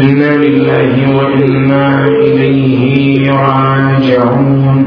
إنا 0.00 0.36
لله 0.36 1.16
وإنا 1.16 2.06
إليه 2.06 3.32
راجعون 3.32 4.86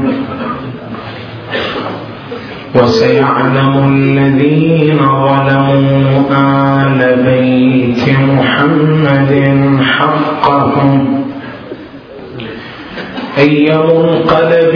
وسيعلم 2.74 3.88
الذين 3.88 4.98
ظلموا 4.98 6.20
آل 6.32 7.22
بيت 7.24 8.08
محمد 8.08 9.32
حقهم 9.82 11.22
أي 13.38 13.78
منقلب 13.78 14.74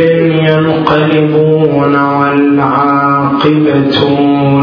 ينقلبون 0.49 1.97
والعاقبة 1.97 3.99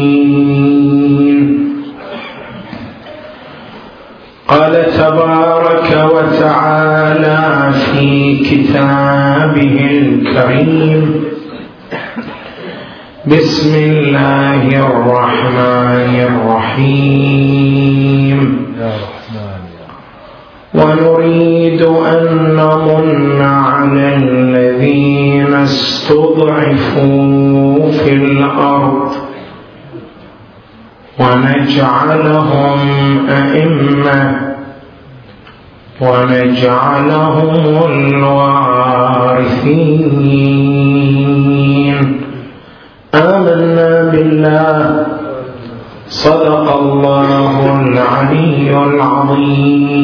قال 4.49 4.87
تبارك 4.99 5.91
وتعالى 6.15 7.73
في 7.73 8.37
كتابه 8.37 9.77
الكريم. 9.91 11.25
بسم 13.27 13.73
الله 13.75 14.63
الرحمن 14.87 16.13
الرحيم. 16.31 18.39
ونريد 20.75 21.83
أن 21.83 22.25
نمن 22.57 23.43
على 23.43 24.17
الذين 24.17 25.55
استضعفوا 25.55 27.11
في 27.91 28.13
الأرض. 28.13 29.26
ونجعلهم 31.21 32.79
أئمة 33.29 34.21
ونجعلهم 36.01 37.53
الوارثين. 37.91 38.77
آمنا 43.15 44.11
بالله. 44.13 45.07
صدق 46.09 46.67
الله 46.77 47.57
العلي 47.83 48.71
العظيم. 48.85 49.97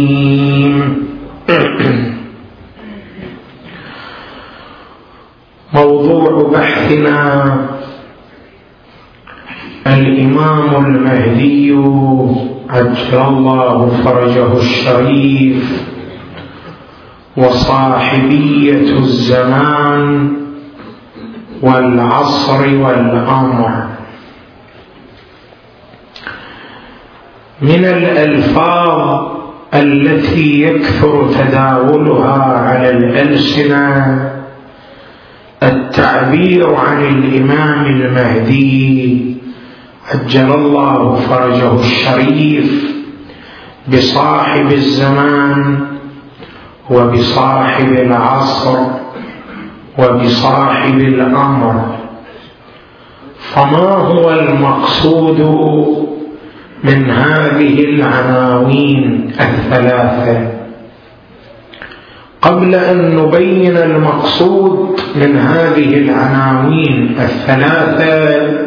موضوع 5.75 6.51
بحثنا 6.53 7.57
المهدي 10.97 11.73
عجل 12.71 13.19
الله 13.29 14.03
فرجه 14.05 14.57
الشريف 14.57 15.83
وصاحبية 17.37 18.99
الزمان 18.99 20.33
والعصر 21.63 22.61
والأمر. 22.61 23.89
من 27.63 27.85
الألفاظ 27.85 29.33
التي 29.75 30.63
يكثر 30.63 31.27
تداولها 31.39 32.43
على 32.43 32.91
الألسنة 32.91 34.33
التعبير 35.63 36.75
عن 36.75 37.05
الإمام 37.05 37.87
المهدي 37.87 39.37
عجل 40.11 40.53
الله 40.53 41.15
فرجه 41.15 41.75
الشريف 41.81 42.93
بصاحب 43.89 44.73
الزمان 44.73 45.81
وبصاحب 46.91 47.93
العصر 47.93 48.79
وبصاحب 49.99 50.99
الأمر. 51.01 51.97
فما 53.39 53.95
هو 53.95 54.31
المقصود 54.31 55.41
من 56.85 57.11
هذه 57.11 57.85
العناوين 57.85 59.33
الثلاثة؟ 59.41 60.63
قبل 62.43 62.75
أن 62.75 63.17
نبين 63.17 63.77
المقصود 63.77 65.01
من 65.17 65.37
هذه 65.37 65.95
العناوين 65.95 67.17
الثلاثة 67.21 68.62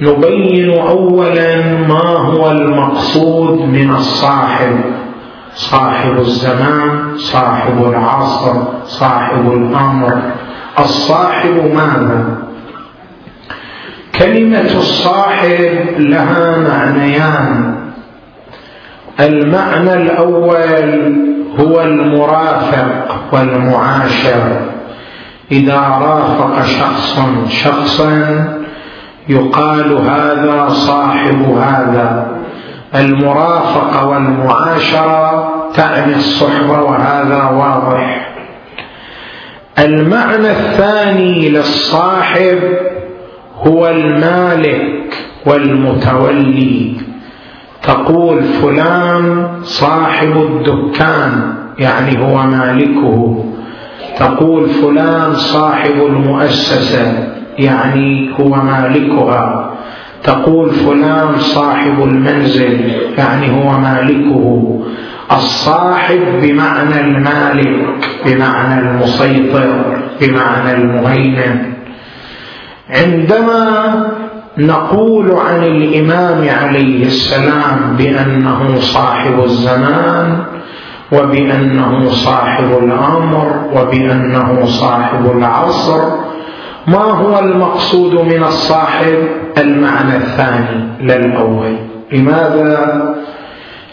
نبين 0.00 0.78
اولا 0.78 1.62
ما 1.88 2.08
هو 2.08 2.50
المقصود 2.50 3.60
من 3.60 3.90
الصاحب. 3.90 4.80
صاحب 5.54 6.18
الزمان 6.18 7.16
صاحب 7.16 7.86
العصر 7.86 8.62
صاحب 8.84 9.52
الأمر. 9.52 10.22
الصاحب 10.78 11.70
ماذا؟ 11.74 12.24
كلمة 14.18 14.70
الصاحب 14.76 15.84
لها 15.98 16.58
معنيان. 16.58 17.74
المعنى 19.20 19.94
الأول 19.94 21.16
هو 21.60 21.80
المرافق 21.80 23.20
والمعاشر. 23.32 24.60
إذا 25.52 25.80
رافق 25.80 26.62
شخص 26.62 27.20
شخصا 27.48 28.61
يقال 29.28 29.92
هذا 29.92 30.68
صاحب 30.68 31.42
هذا. 31.42 32.26
المرافقه 32.94 34.06
والمعاشره 34.06 35.52
تعني 35.74 36.14
الصحبه 36.14 36.82
وهذا 36.82 37.44
واضح. 37.44 38.28
المعنى 39.78 40.50
الثاني 40.50 41.48
للصاحب 41.48 42.58
هو 43.66 43.88
المالك 43.88 45.14
والمتولي. 45.46 46.96
تقول 47.82 48.42
فلان 48.42 49.48
صاحب 49.62 50.36
الدكان 50.36 51.54
يعني 51.78 52.24
هو 52.24 52.42
مالكه. 52.42 53.44
تقول 54.18 54.68
فلان 54.68 55.34
صاحب 55.34 55.94
المؤسسة. 56.06 57.41
يعني 57.58 58.30
هو 58.40 58.48
مالكها. 58.48 59.70
تقول 60.22 60.70
فلان 60.70 61.38
صاحب 61.38 62.02
المنزل 62.02 62.80
يعني 63.18 63.50
هو 63.50 63.78
مالكه. 63.78 64.78
الصاحب 65.32 66.20
بمعنى 66.42 67.00
المالك 67.00 68.08
بمعنى 68.26 68.80
المسيطر 68.80 69.98
بمعنى 70.20 70.72
المهيمن. 70.72 71.72
عندما 72.90 73.94
نقول 74.58 75.32
عن 75.32 75.62
الإمام 75.62 76.48
عليه 76.48 77.04
السلام 77.06 77.96
بأنه 77.98 78.74
صاحب 78.80 79.44
الزمان 79.44 80.38
وبأنه 81.12 82.08
صاحب 82.08 82.78
الأمر 82.82 83.70
وبأنه 83.74 84.64
صاحب 84.64 85.30
العصر 85.36 86.00
ما 86.86 87.02
هو 87.02 87.38
المقصود 87.38 88.14
من 88.14 88.44
الصاحب؟ 88.44 89.28
المعنى 89.58 90.16
الثاني 90.16 90.66
لا 91.00 91.16
الأول 91.16 91.76
لماذا؟ 92.12 93.14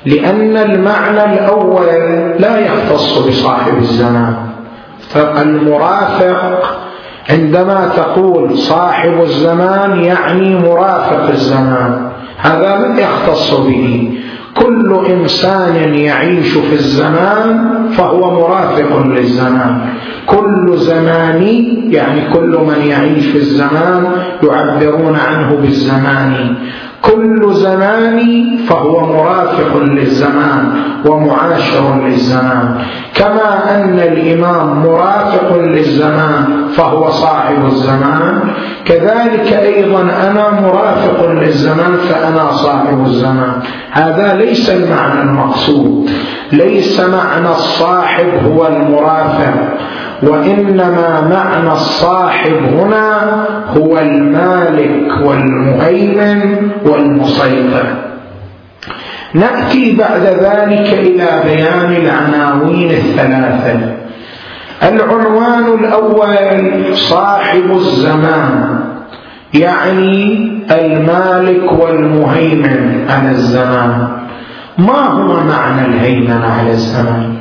لأن 0.05 0.57
المعنى 0.57 1.23
الأول 1.23 1.87
لا 2.39 2.59
يختص 2.59 3.17
بصاحب 3.27 3.77
الزمان. 3.77 4.35
فالمرافق 5.09 6.79
عندما 7.29 7.91
تقول 7.97 8.57
صاحب 8.57 9.21
الزمان 9.21 10.03
يعني 10.03 10.55
مرافق 10.55 11.29
الزمان. 11.29 12.09
هذا 12.37 12.87
لا 12.87 12.99
يختص 12.99 13.53
به. 13.53 14.17
كل 14.59 15.05
إنسان 15.09 15.75
يعيش 15.93 16.53
في 16.53 16.73
الزمان 16.73 17.69
فهو 17.91 18.41
مرافق 18.41 19.05
للزمان. 19.05 19.81
كل 20.25 20.77
زماني 20.77 21.79
يعني 21.93 22.21
كل 22.33 22.57
من 22.67 22.87
يعيش 22.87 23.25
في 23.25 23.37
الزمان 23.37 24.07
يعبرون 24.43 25.15
عنه 25.15 25.55
بالزمان. 25.55 26.55
كل 27.01 27.53
زمان 27.53 28.19
فهو 28.69 29.13
مرافق 29.13 29.77
للزمان 29.77 30.71
ومعاشر 31.05 31.95
للزمان. 32.05 32.75
كما 33.13 33.75
أن 33.75 33.99
الإمام 33.99 34.83
مرافق 34.83 35.57
للزمان 35.57 36.67
فهو 36.73 37.09
صاحب 37.09 37.65
الزمان. 37.65 38.41
كذلك 38.85 39.53
أيضا 39.53 40.01
أنا 40.01 40.61
مرافق 40.61 41.31
للزمان 41.31 41.93
فأنا 42.09 42.51
صاحب 42.51 43.05
الزمان. 43.05 43.53
هذا 43.91 44.33
ليس 44.33 44.69
المعنى 44.69 45.21
المقصود. 45.21 46.09
ليس 46.51 46.99
معنى 46.99 47.49
الصاحب 47.49 48.29
هو 48.45 48.67
المرافق. 48.67 49.53
وإنما 50.23 51.27
معنى 51.29 51.71
الصاحب 51.71 52.53
هنا 52.53 53.45
هو 53.77 53.97
المالك 53.99 55.25
والمهيمن 55.25 56.69
والمسيطر. 56.85 57.85
نأتي 59.33 59.95
بعد 59.95 60.21
ذلك 60.21 60.87
إلى 60.93 61.29
بيان 61.45 61.91
العناوين 61.91 62.91
الثلاثة. 62.91 63.79
العنوان 64.83 65.65
الأول 65.79 66.95
صاحب 66.95 67.71
الزمان 67.71 68.79
يعني 69.53 70.51
المالك 70.71 71.71
والمهيمن 71.71 73.05
على 73.09 73.31
الزمان. 73.31 74.07
ما 74.77 75.01
هو 75.07 75.43
معنى 75.43 75.85
الهيمنة 75.85 76.45
على 76.45 76.71
الزمان؟ 76.71 77.38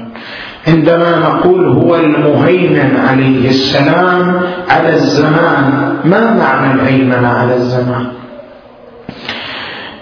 عندما 0.66 1.18
نقول 1.18 1.68
هو 1.68 1.94
المهيمن 1.96 2.96
عليه 3.08 3.48
السلام 3.48 4.40
على 4.70 4.88
الزمان 4.94 5.96
ما 6.04 6.34
معنى 6.34 6.74
الهيمنه 6.74 7.28
على 7.28 7.54
الزمان؟ 7.54 8.06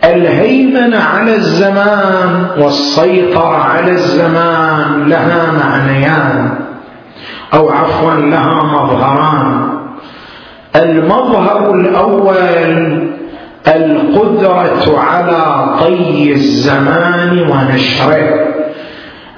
الهيمنه 0.04 0.98
على 0.98 1.34
الزمان 1.36 2.46
والسيطرة 2.58 3.56
على 3.56 3.90
الزمان 3.90 5.08
لها 5.08 5.52
معنيان 5.52 6.50
أو 7.54 7.70
عفوا 7.70 8.14
لها 8.14 8.62
مظهران. 8.64 9.68
المظهر 10.76 11.74
الأول 11.74 12.36
القدرة 13.68 14.98
على 14.98 15.74
طي 15.80 16.32
الزمان 16.32 17.38
ونشره. 17.50 18.55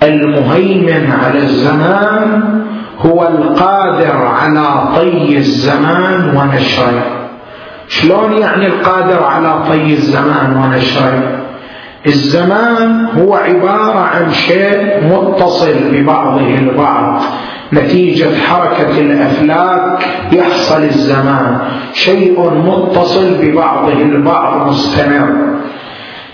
المهيمن 0.02 1.12
على 1.22 1.38
الزمان 1.38 2.42
هو 3.00 3.28
القادر 3.28 4.26
على 4.26 4.88
طي 4.96 5.36
الزمان 5.36 6.36
ونشره. 6.36 7.04
شلون 7.88 8.32
يعني 8.32 8.66
القادر 8.66 9.24
على 9.24 9.62
طي 9.68 9.94
الزمان 9.94 10.56
ونشره؟ 10.56 11.38
الزمان 12.06 13.06
هو 13.18 13.34
عبارة 13.34 13.98
عن 13.98 14.30
شيء 14.30 15.04
متصل 15.04 15.74
ببعضه 15.92 16.46
البعض. 16.46 17.22
نتيجة 17.72 18.28
حركة 18.48 19.00
الأفلاك 19.00 20.06
يحصل 20.32 20.82
الزمان. 20.82 21.58
شيء 21.92 22.50
متصل 22.50 23.34
ببعضه 23.42 23.92
البعض 23.92 24.68
مستمر. 24.68 25.57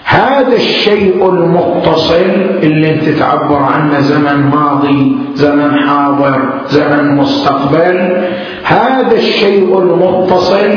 هذا 0.05 0.57
الشيء 0.57 1.29
المتصل 1.29 2.31
اللي 2.63 2.95
انت 2.95 3.09
تعبر 3.09 3.57
عنه 3.57 4.01
زمن 4.01 4.51
ماضي 4.51 5.17
زمن 5.35 5.75
حاضر 5.75 6.49
زمن 6.67 7.17
مستقبل 7.17 8.27
هذا 8.65 9.13
الشيء 9.17 9.79
المتصل 9.79 10.71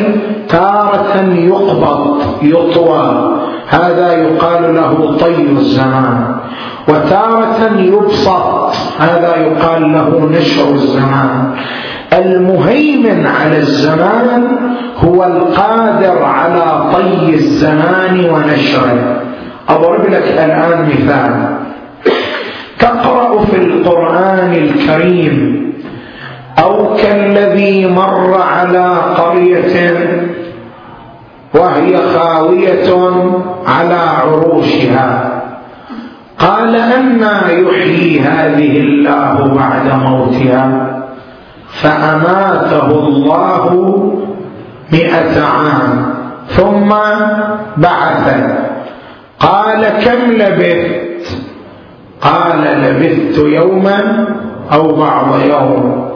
تارة 0.50 1.34
يقبض 1.34 2.22
يطوى. 2.42 3.37
هذا 3.70 4.14
يقال 4.14 4.76
له 4.76 5.18
طي 5.18 5.42
الزمان 5.42 6.36
وتارة 6.88 7.72
يبسط 7.78 8.74
هذا 9.00 9.36
يقال 9.36 9.94
له 9.94 10.30
نشر 10.32 10.74
الزمان. 10.74 11.52
المهيمن 12.14 13.28
على 13.28 13.58
الزمان 13.58 14.48
هو 14.98 15.24
القادر 15.24 16.24
على 16.24 16.92
طي 16.94 17.34
الزمان 17.34 18.30
ونشره. 18.30 19.22
اضرب 19.70 20.06
لك 20.10 20.24
الآن 20.46 20.90
مثال. 20.90 21.58
تقرأ 22.80 23.46
في 23.46 23.58
القرآن 23.58 24.54
الكريم 24.54 25.68
أو 26.64 26.96
كالذي 26.96 27.88
مر 27.88 28.42
على 28.42 28.98
قرية 29.18 29.98
وهي 31.58 31.98
خاوية 31.98 32.90
على 33.68 33.94
عروشها. 33.96 35.34
قال 36.40 36.76
أنا 36.76 37.50
يحيي 37.52 38.20
هذه 38.20 38.78
الله 38.78 39.54
بعد 39.56 40.00
موتها 40.00 40.88
فأماته 41.68 42.92
الله 42.92 43.64
مئة 44.94 45.44
عام. 45.44 46.18
ثم 46.48 46.90
بعثه 47.78 48.56
قال 49.40 49.88
كم 49.88 50.32
لبثت؟ 50.32 51.38
قال 52.22 52.62
لبثت 52.62 53.38
يوما 53.38 54.28
أو 54.74 54.96
بعض 54.96 55.40
يوم. 55.50 56.10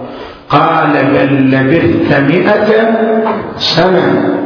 قال 0.50 0.94
بل 0.94 1.52
لبثت 1.52 2.20
مئة 2.20 2.90
سنة. 3.58 4.38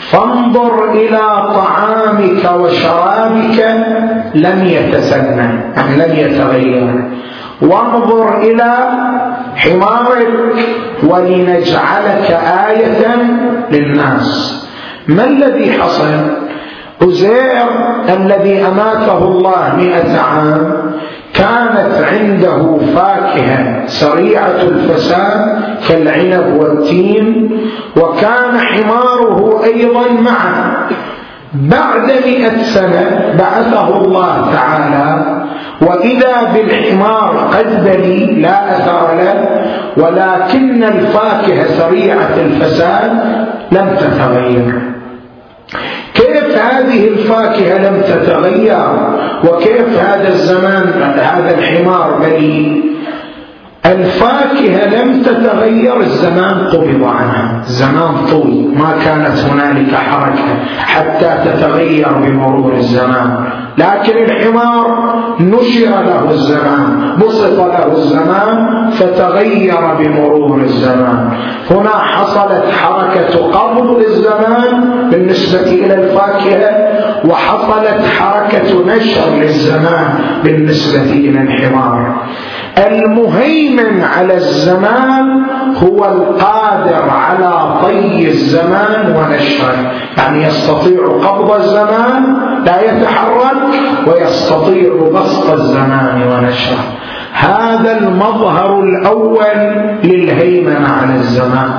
فانظر 0.00 0.92
إلى 0.92 1.20
طعامك 1.54 2.60
وشرابك 2.60 3.58
لم 4.34 4.64
يتسنى 4.64 5.60
يعني 5.76 5.96
لم 5.96 6.16
يتغير. 6.18 7.10
وانظر 7.62 8.38
إلى 8.38 8.72
حمارك 9.56 10.32
ولنجعلك 11.02 12.40
آية 12.68 13.16
للناس. 13.70 14.60
ما 15.08 15.24
الذي 15.24 15.72
حصل؟ 15.72 16.10
عزير 17.02 17.66
الذي 18.08 18.66
أماته 18.66 19.18
الله 19.18 19.76
مئة 19.76 20.20
عام 20.20 20.92
كانت 21.34 22.04
عنده 22.12 22.78
فاكهة 22.94 23.86
سريعة 23.86 24.62
الفساد 24.62 25.58
كالعنب 25.88 26.56
والتين 26.60 27.50
وكان 27.96 28.58
حماره 28.58 29.64
أيضا 29.64 30.10
معه. 30.20 30.88
بعد 31.54 32.12
مئة 32.26 32.62
سنة 32.62 33.34
بعثه 33.38 33.96
الله 33.96 34.52
تعالى 34.52 35.40
وإذا 35.80 36.52
بالحمار 36.54 37.50
قد 37.52 37.84
بلي 37.84 38.26
لا 38.26 38.76
أثر 38.76 39.14
له 39.14 39.48
ولكن 39.96 40.84
الفاكهة 40.84 41.64
سريعة 41.64 42.34
الفساد 42.36 43.12
لم 43.72 43.96
تتغير. 44.00 44.89
كيف 46.14 46.58
هذه 46.58 47.08
الفاكهة 47.08 47.78
لم 47.78 48.02
تتغير؟ 48.02 48.90
وكيف 49.44 49.98
هذا 49.98 50.28
الزمان 50.28 50.88
هذا 51.18 51.58
الحمار 51.58 52.18
بلي 52.18 52.89
الفاكهة 53.90 55.02
لم 55.02 55.22
تتغير 55.22 56.00
الزمان 56.00 56.68
قبض 56.68 57.04
عنها. 57.04 57.60
الزمان 57.66 58.14
طول 58.30 58.74
ما 58.76 58.92
كانت 59.04 59.38
هنالك 59.38 59.94
حركة 59.94 60.64
حتى 60.78 61.38
تتغير 61.44 62.12
بمرور 62.12 62.72
الزمان. 62.74 63.44
لكن 63.78 64.16
الحمار 64.18 64.86
نشر 65.40 65.90
له 65.90 66.30
الزمان 66.30 67.16
بسط 67.18 67.58
له 67.58 67.92
الزمان 67.92 68.90
فتغير 68.90 69.94
بمرور 69.98 70.60
الزمان. 70.60 71.30
هنا 71.70 71.90
حصلت 71.90 72.64
حركة 72.82 73.50
قبض 73.50 73.98
للزمان 73.98 74.90
بالنسبة 75.10 75.70
إلى 75.72 75.94
الفاكهة 75.94 76.89
وحصلت 77.24 78.06
حركة 78.18 78.86
نشر 78.86 79.30
للزمان 79.34 80.14
بالنسبة 80.44 81.12
إلى 81.12 81.40
المهيمن 82.78 84.04
على 84.04 84.34
الزمان 84.34 85.42
هو 85.76 86.04
القادر 86.04 87.10
على 87.10 87.80
طي 87.82 88.28
الزمان 88.28 89.16
ونشره. 89.16 89.92
يعني 90.18 90.44
يستطيع 90.44 91.06
قبض 91.06 91.52
الزمان 91.52 92.36
لا 92.66 92.80
يتحرك 92.80 93.56
ويستطيع 94.06 95.10
بسط 95.14 95.50
الزمان 95.50 96.22
ونشره. 96.22 96.84
هذا 97.32 97.98
المظهر 97.98 98.80
الأول 98.80 99.84
للهيمنة 100.04 100.88
على 100.88 101.14
الزمان. 101.14 101.70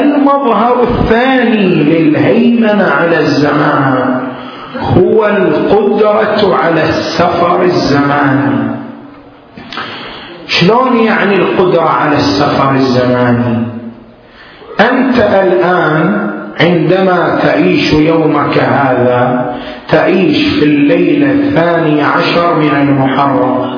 المظهر 0.00 0.82
الثاني 0.82 1.74
للهيمنة 1.74 2.90
على 3.00 3.20
الزمان 3.20 4.13
هو 4.80 5.26
القدرة 5.26 6.56
على 6.56 6.82
السفر 6.82 7.62
الزماني 7.62 8.74
شلون 10.46 10.96
يعني 10.96 11.34
القدرة 11.34 11.82
على 11.88 12.14
السفر 12.16 12.74
الزماني 12.74 13.66
أنت 14.80 15.18
الآن 15.18 16.30
عندما 16.60 17.38
تعيش 17.42 17.92
يومك 17.92 18.58
هذا 18.58 19.54
تعيش 19.88 20.48
في 20.48 20.64
الليلة 20.64 21.30
الثانية 21.32 22.04
عشر 22.04 22.54
من 22.54 22.70
المحرم 22.82 23.76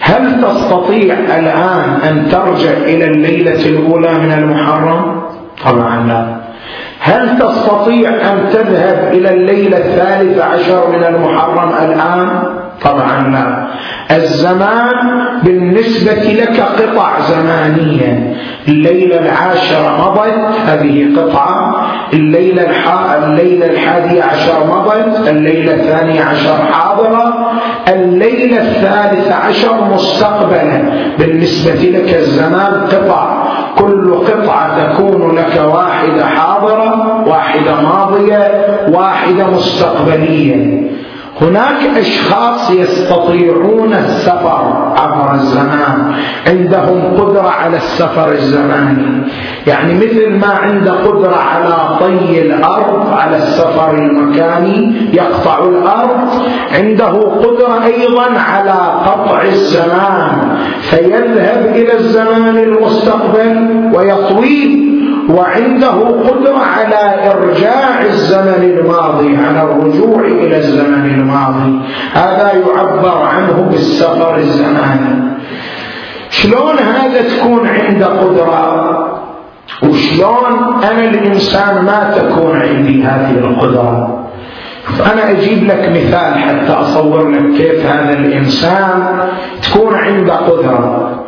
هل 0.00 0.42
تستطيع 0.42 1.14
الآن 1.14 2.00
أن 2.08 2.28
ترجع 2.30 2.70
إلى 2.72 3.04
الليلة 3.04 3.66
الأولى 3.66 4.14
من 4.14 4.32
المحرم؟ 4.32 5.22
طبعا 5.64 6.06
لا. 6.06 6.41
هل 7.04 7.38
تستطيع 7.38 8.10
أن 8.10 8.48
تذهب 8.52 9.12
إلى 9.12 9.30
الليلة 9.30 9.78
الثالثة 9.78 10.44
عشر 10.44 10.90
من 10.90 11.04
المحرم 11.04 11.68
الآن؟ 11.68 12.42
طبعا 12.82 13.28
لا. 13.28 13.66
الزمان 14.16 14.90
بالنسبة 15.42 16.22
لك 16.22 16.60
قطع 16.60 17.20
زمانية 17.20 18.36
الليلة 18.68 19.18
العاشرة 19.18 20.10
مضت 20.10 20.60
هذه 20.66 21.16
قطعة. 21.16 21.86
الليلة 22.12 22.62
الليلة 23.26 23.66
الحادية 23.66 24.22
عشر 24.22 24.66
مضت 24.66 25.28
الليلة 25.28 25.74
الثانية 25.74 26.22
عشر 26.22 26.56
حاضرة. 26.72 27.52
الليلة 27.88 28.60
الثالثة 28.60 29.34
عشر 29.34 29.84
مستقبلا. 29.94 30.82
بالنسبة 31.18 31.74
لك 31.74 32.14
الزمان 32.14 32.86
قطع. 32.92 33.42
كل 33.78 34.14
قطعة 34.14 34.92
تكون 34.92 35.21
واحدة 37.62 37.82
ماضية 37.82 38.66
واحدة 38.88 39.46
مستقبلية. 39.46 40.82
هناك 41.40 41.96
أشخاص 41.98 42.70
يستطيعون 42.70 43.94
السفر 43.94 44.92
عبر 44.96 45.34
الزمان. 45.34 46.12
عندهم 46.46 47.16
قدرة 47.20 47.48
على 47.48 47.76
السفر 47.76 48.32
الزماني. 48.32 49.22
يعني 49.66 49.94
مثل 49.94 50.30
ما 50.30 50.46
عنده 50.46 50.92
قدرة 50.92 51.36
على 51.36 51.98
طي 52.00 52.42
الأرض 52.42 53.12
على 53.12 53.36
السفر 53.36 53.94
المكاني 53.94 54.94
يقطع 55.12 55.58
الأرض. 55.58 56.28
عنده 56.74 57.12
قدرة 57.20 57.84
أيضا 57.84 58.40
على 58.40 59.02
قطع 59.06 59.42
الزمان. 59.42 60.58
فيذهب 60.80 61.72
إلى 61.74 61.94
الزمان 61.94 62.58
المستقبل 62.58 63.90
ويطويه 63.94 64.91
وعنده 65.30 65.92
قدرة 66.28 66.58
على 66.58 67.30
إرجاع 67.30 68.02
الزمن 68.02 68.62
الماضي 68.62 69.36
على 69.36 69.62
الرجوع 69.62 70.20
إلى 70.20 70.56
الزمن 70.58 71.04
الماضي. 71.14 71.80
هذا 72.12 72.52
يعبر 72.52 73.22
عنه 73.22 73.68
بالسفر 73.70 74.36
الزماني 74.36 75.32
شلون 76.30 76.78
هذا 76.78 77.22
تكون 77.22 77.66
عنده 77.66 78.06
قدرة؟ 78.06 79.08
وشلون 79.82 80.82
أنا 80.84 81.04
الإنسان 81.04 81.84
ما 81.84 82.14
تكون 82.16 82.56
عندي 82.56 83.02
هذه 83.02 83.30
القدرة؟ 83.30 84.18
فأنا 84.98 85.30
أجيب 85.30 85.64
لك 85.64 85.88
مثال 85.88 86.38
حتى 86.38 86.72
أصور 86.72 87.30
لك 87.30 87.56
كيف 87.56 87.86
هذا 87.86 88.12
الإنسان 88.12 89.18
تكون 89.62 89.94
عنده 89.94 90.34
قدرة. 90.34 91.22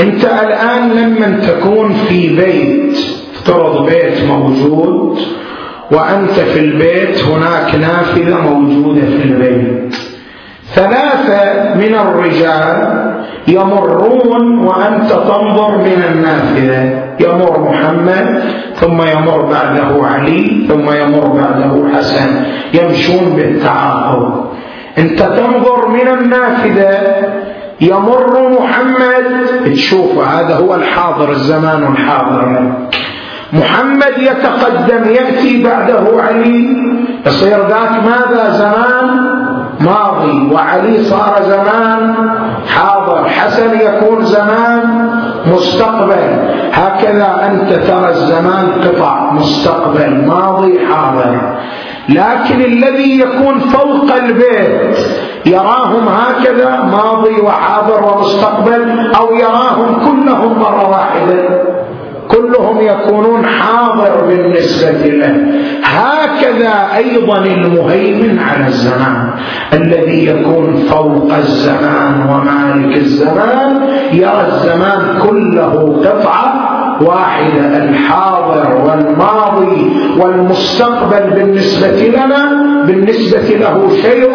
أنت 0.00 0.24
الآن 0.24 0.90
لما 0.90 1.40
تكون 1.46 1.92
في 1.92 2.36
بيت 2.36 2.98
افترض 3.34 3.86
بيت 3.86 4.24
موجود 4.28 5.18
وأنت 5.92 6.30
في 6.30 6.60
البيت 6.60 7.24
هناك 7.24 7.74
نافذة 7.74 8.40
موجودة 8.40 9.00
في 9.00 9.24
البيت. 9.24 9.96
ثلاثة 10.74 11.74
من 11.74 11.94
الرجال 11.94 13.10
يمرون 13.48 14.58
وأنت 14.58 15.10
تنظر 15.10 15.78
من 15.78 16.04
النافذة. 16.12 17.02
يمر 17.20 17.70
محمد 17.70 18.42
ثم 18.74 19.02
يمر 19.02 19.42
بعده 19.42 20.06
علي 20.06 20.66
ثم 20.68 20.92
يمر 20.92 21.26
بعده 21.26 21.88
حسن. 21.94 22.44
يمشون 22.74 23.36
بالتعاقب. 23.36 24.44
أنت 24.98 25.22
تنظر 25.22 25.88
من 25.88 26.08
النافذة 26.08 26.98
يمر 27.80 28.48
محمد. 28.60 29.46
تشوف 29.64 30.18
هذا 30.18 30.56
هو 30.56 30.74
الحاضر 30.74 31.30
الزمان 31.30 31.82
الحاضر. 31.92 32.72
محمد 33.52 34.14
يتقدم 34.18 35.10
يأتي 35.10 35.62
بعده 35.64 36.22
علي. 36.22 36.76
يصير 37.26 37.58
ذاك 37.68 37.92
ماذا؟ 38.04 38.50
زمان 38.50 39.30
ماضي. 39.80 40.54
وعلي 40.54 41.04
صار 41.04 41.42
زمان 41.42 42.14
حاضر. 42.68 43.28
حسن 43.28 43.80
يكون 43.80 44.24
زمان 44.24 45.10
مستقبل. 45.46 46.50
هكذا 46.72 47.46
أنت 47.46 47.72
ترى 47.72 48.08
الزمان 48.08 48.66
قطع 48.84 49.32
مستقبل 49.32 50.26
ماضي 50.26 50.86
حاضر. 50.86 51.58
لكن 52.08 52.60
الذي 52.60 53.20
يكون 53.20 53.58
فوق 53.58 54.14
البيت 54.16 54.98
يراهم 55.46 56.08
هكذا 56.08 56.80
ماضي 56.80 57.40
وحاضر 57.40 58.04
ومستقبل 58.04 59.12
أو 59.20 59.34
يراهم 59.34 59.94
كلهم 59.94 60.58
مرة 60.58 60.88
واحدة. 60.88 61.79
كلهم 62.60 62.80
يكونون 62.80 63.46
حاضر 63.46 64.26
بالنسبة 64.26 65.06
له. 65.06 65.36
هكذا 65.84 66.96
أيضا 66.96 67.38
المهيمن 67.38 68.38
على 68.38 68.66
الزمان 68.66 69.30
الذي 69.72 70.26
يكون 70.26 70.76
فوق 70.76 71.34
الزمان 71.34 72.28
ومالك 72.30 72.96
الزمان. 72.96 73.88
يرى 74.12 74.46
الزمان 74.46 75.18
كله 75.22 76.02
قطعة 76.04 76.52
واحدة 77.00 77.76
الحاضر 77.76 78.82
والماضي. 78.84 79.99
والمستقبل 80.18 81.30
بالنسبة 81.30 82.08
لنا 82.08 82.50
بالنسبة 82.86 83.56
له 83.60 83.90
شيء 84.02 84.30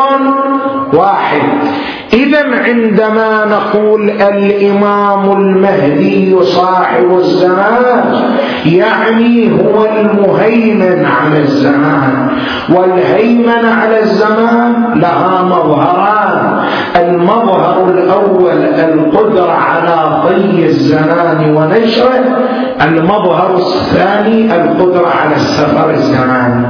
واحد. 0.94 1.42
إذا 2.14 2.44
عندما 2.66 3.46
نقول 3.46 4.10
الإمام 4.10 5.32
المهدي 5.32 6.44
صاحب 6.44 7.18
الزمان 7.18 8.04
يعني 8.66 9.52
هو 9.52 9.86
المهيمن 9.86 11.06
على 11.06 11.40
الزمان. 11.40 12.28
والهيمن 12.70 13.66
على 13.66 14.00
الزمان 14.00 15.00
لها 15.00 15.44
مظهران. 15.44 16.60
المظهر 16.96 17.90
الأول 17.90 18.64
القدرة 18.64 19.52
على 19.52 20.24
طي 20.24 20.66
الزمان 20.66 21.56
ونشره. 21.56 22.38
المظهر 22.82 23.56
الثاني 23.56 24.56
القدرة 24.56 25.08
على 25.08 25.36
السفر 25.66 25.90
الزماني 25.90 26.68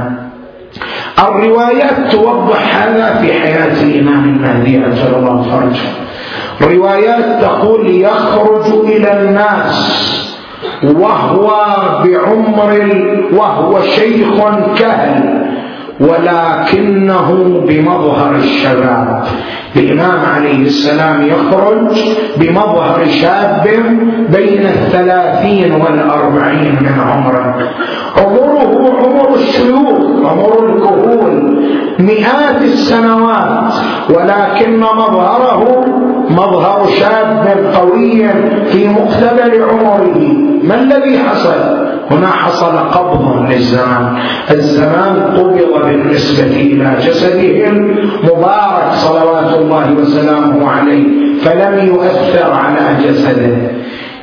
الروايات 1.18 2.12
توضح 2.12 2.76
هذا 2.82 3.18
في 3.20 3.32
حياة 3.32 3.82
الإمام 3.82 4.24
المهدي 4.24 4.84
عجل 4.84 5.14
الله 5.14 5.42
فرجه. 5.42 5.88
روايات 6.74 7.42
تقول 7.42 7.90
يخرج 7.90 8.66
إلى 8.84 9.20
الناس 9.20 10.06
وهو 10.84 11.50
بعمر 12.04 12.96
وهو 13.32 13.82
شيخ 13.82 14.28
كهل 14.78 15.35
ولكنه 16.00 17.60
بمظهر 17.68 18.36
الشباب 18.36 19.24
الإمام 19.76 20.20
عليه 20.34 20.66
السلام 20.66 21.22
يخرج 21.22 22.00
بمظهر 22.36 23.04
شاب 23.04 23.68
بين 24.28 24.66
الثلاثين 24.66 25.72
والأربعين 25.72 26.78
من 26.80 27.00
عمره. 27.00 27.56
عمره 28.18 28.96
عمر 29.02 29.34
الشيوخ 29.34 30.30
عمر 30.30 30.68
الكهول 30.68 31.66
مئات 31.98 32.62
السنوات 32.62 33.72
ولكن 34.10 34.80
مظهره 34.80 35.84
مظهر 36.30 36.86
شاب 36.86 37.58
قوي 37.74 38.28
في 38.72 38.88
مقتبل 38.88 39.62
عمره. 39.62 40.18
ما 40.62 40.74
الذي 40.74 41.18
حصل؟ 41.18 41.85
هنا 42.10 42.26
حصل 42.26 42.76
قبض 42.78 43.50
للزمان. 43.50 44.16
الزمان 44.50 45.22
قبض 45.36 45.84
بالنسبة 45.84 46.56
إلى 46.56 46.96
جسده 47.00 47.68
المبارك 47.68 48.92
صلوات 48.92 49.54
الله 49.58 49.92
وسلامه 49.92 50.70
عليه. 50.70 51.04
فلم 51.44 51.86
يؤثر 51.86 52.52
على 52.52 53.04
جسده. 53.04 53.56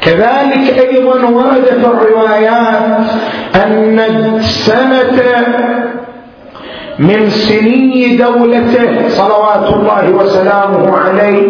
كذلك 0.01 0.89
أيضا 0.89 1.29
ورد 1.29 1.65
في 1.65 1.85
الروايات 1.85 2.99
أن 3.55 3.99
السنة 3.99 5.21
من 6.99 7.29
سني 7.29 8.17
دولته 8.17 9.07
صلوات 9.07 9.73
الله 9.73 10.09
وسلامه 10.09 10.97
عليه 10.97 11.41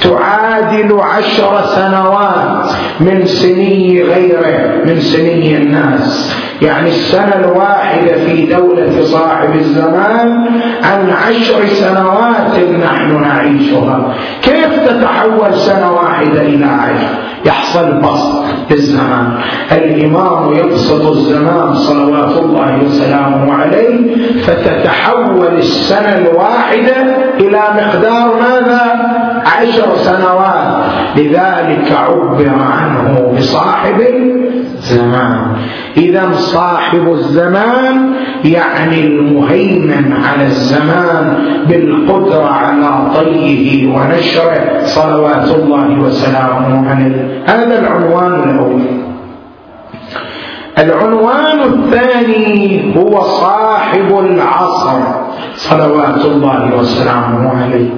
تعادل 0.00 1.00
عشر 1.00 1.62
سنوات 1.66 2.70
من 3.00 3.26
سني 3.26 4.02
غيره 4.02 4.84
من 4.86 5.00
سني 5.00 5.56
الناس. 5.56 6.34
يعني 6.62 6.88
السنة 6.88 7.34
الواحدة 7.34 8.12
في 8.12 8.46
دولة 8.46 9.02
صاحب 9.02 9.54
الزمان 9.54 10.46
عن 10.82 11.10
عشر 11.10 11.66
سنوات 11.66 12.54
نحن 12.84 13.20
نعيشها. 13.22 14.14
كيف 14.42 14.88
تتحول 14.88 15.54
سنة 15.54 15.92
واحدة 15.92 16.40
إلى 16.40 16.64
عشر؟ 16.64 17.14
يحصل 17.44 18.00
بسط 18.00 18.44
الزمان. 18.70 19.38
الإمام 19.72 20.52
يبسط 20.52 21.06
الزمان 21.06 21.74
صلوات 21.74 22.38
الله 22.38 22.82
وسلامه 22.84 23.54
عليه 23.54 24.16
فتتحول 24.42 25.46
السنة 25.58 26.18
الواحدة 26.18 26.96
إلى 27.40 27.60
مقدار 27.76 28.34
ماذا؟ 28.40 28.82
عشر 29.46 29.96
سنوات. 29.96 30.84
لذلك 31.18 31.92
عبر 31.92 32.48
عنه 32.48 33.32
بصاحب 33.36 34.00
الزمان. 34.00 35.56
إذا 35.96 36.32
صاحب 36.32 37.12
الزمان 37.12 38.12
يعني 38.44 39.00
المهيمن 39.00 40.14
على 40.24 40.46
الزمان 40.46 41.36
بالقدرة 41.68 42.46
على 42.50 43.10
طيه 43.14 43.88
ونشره. 43.94 44.82
صلوات 44.82 45.54
الله 45.54 46.00
وسلامه 46.00 46.90
عليه. 46.90 47.42
هذا 47.46 47.80
العنوان 47.80 48.50
الأول. 48.50 48.82
العنوان 50.78 51.60
الثاني 51.62 52.94
هو 52.96 53.20
صاحب 53.20 54.18
العصر. 54.18 55.00
صلوات 55.56 56.24
الله 56.24 56.76
وسلامه 56.78 57.64
عليه. 57.64 57.90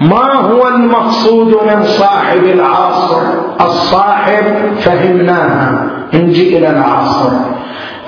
ما 0.00 0.34
هو 0.34 0.68
المقصود 0.68 1.46
من 1.46 1.82
صاحب 1.82 2.44
العصر 2.44 3.20
الصاحب 3.60 4.44
فهمناها. 4.80 5.90
نجي 6.14 6.58
إلى 6.58 6.70
العصر 6.70 7.30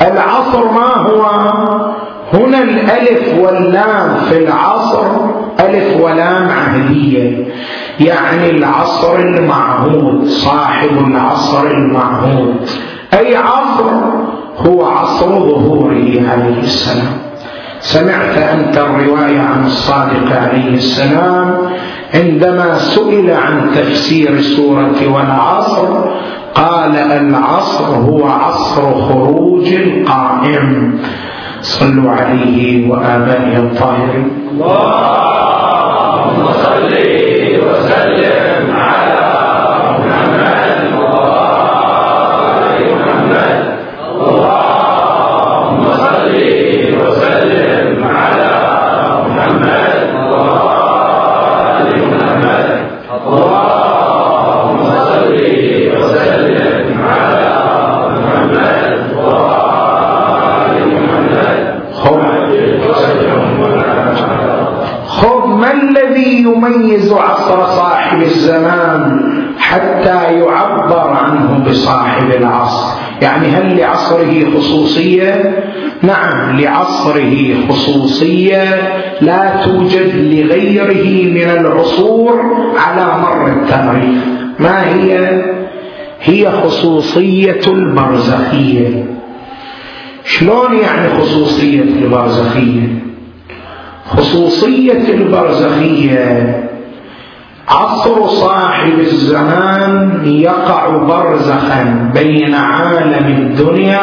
العصر 0.02 0.72
ما 0.72 0.96
هو؟ 0.96 1.24
هنا 2.32 2.62
الألف 2.62 3.38
واللام 3.38 4.14
في 4.28 4.44
العصر 4.44 5.04
ألف 5.60 6.00
ولام 6.00 6.48
عهدية 6.48 7.46
يعني 8.00 8.50
العصر 8.50 9.16
المعهود 9.18 10.24
صاحب 10.24 11.06
العصر 11.06 11.66
المعهود. 11.66 12.68
أي 13.14 13.36
عصر؟ 13.36 13.90
هو 14.58 14.84
عصر 14.84 15.26
ظهوره 15.26 16.30
عليه 16.30 16.60
السلام. 16.62 17.29
سمعت 17.80 18.38
أنت 18.38 18.78
الرواية 18.78 19.40
عن 19.40 19.64
الصادق 19.66 20.36
عليه 20.36 20.74
السلام 20.74 21.56
عندما 22.14 22.78
سئل 22.78 23.30
عن 23.30 23.70
تفسير 23.74 24.40
سورة 24.40 25.12
والعصر 25.14 25.88
قال 26.54 26.96
العصر 26.96 27.84
هو 27.84 28.28
عصر 28.28 28.94
خروج 28.94 29.72
القائم 29.72 30.98
صلوا 31.60 32.10
عليه 32.10 32.90
وآبائه 32.90 33.56
الطاهرين. 33.56 34.30
اللهم 34.52 36.46
لعصره 77.00 77.54
خصوصيه 77.68 78.64
لا 79.20 79.64
توجد 79.64 80.14
لغيره 80.14 81.30
من 81.30 81.50
العصور 81.60 82.40
على 82.76 83.22
مر 83.22 83.46
التاريخ. 83.46 84.24
ما 84.58 84.94
هي؟ 84.94 85.42
هي 86.22 86.50
خصوصية 86.50 87.60
البرزخية. 87.66 89.04
شلون 90.24 90.76
يعني 90.82 91.08
خصوصية 91.20 91.82
البرزخية؟ 91.82 92.88
خصوصية 94.06 95.14
البرزخية 95.14 96.64
عصر 97.68 98.26
صاحب 98.26 98.98
الزمان 98.98 100.20
يقع 100.24 100.96
برزخا 100.96 102.10
بين 102.14 102.54
عالم 102.54 103.26
الدنيا 103.26 104.00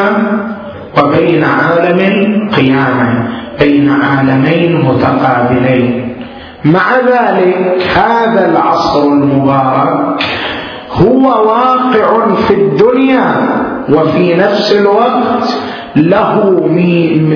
وبين 0.97 1.43
عالم 1.43 1.99
القيامة 1.99 3.27
بين 3.59 3.89
عالمين 3.89 4.85
متقابلين. 4.85 6.15
مع 6.65 6.95
ذلك 6.97 7.81
هذا 7.95 8.49
العصر 8.51 9.03
المبارك 9.03 10.23
هو 10.91 11.23
واقع 11.23 12.35
في 12.47 12.53
الدنيا 12.53 13.31
وفي 13.89 14.35
نفس 14.35 14.75
الوقت 14.75 15.57
له 15.95 16.61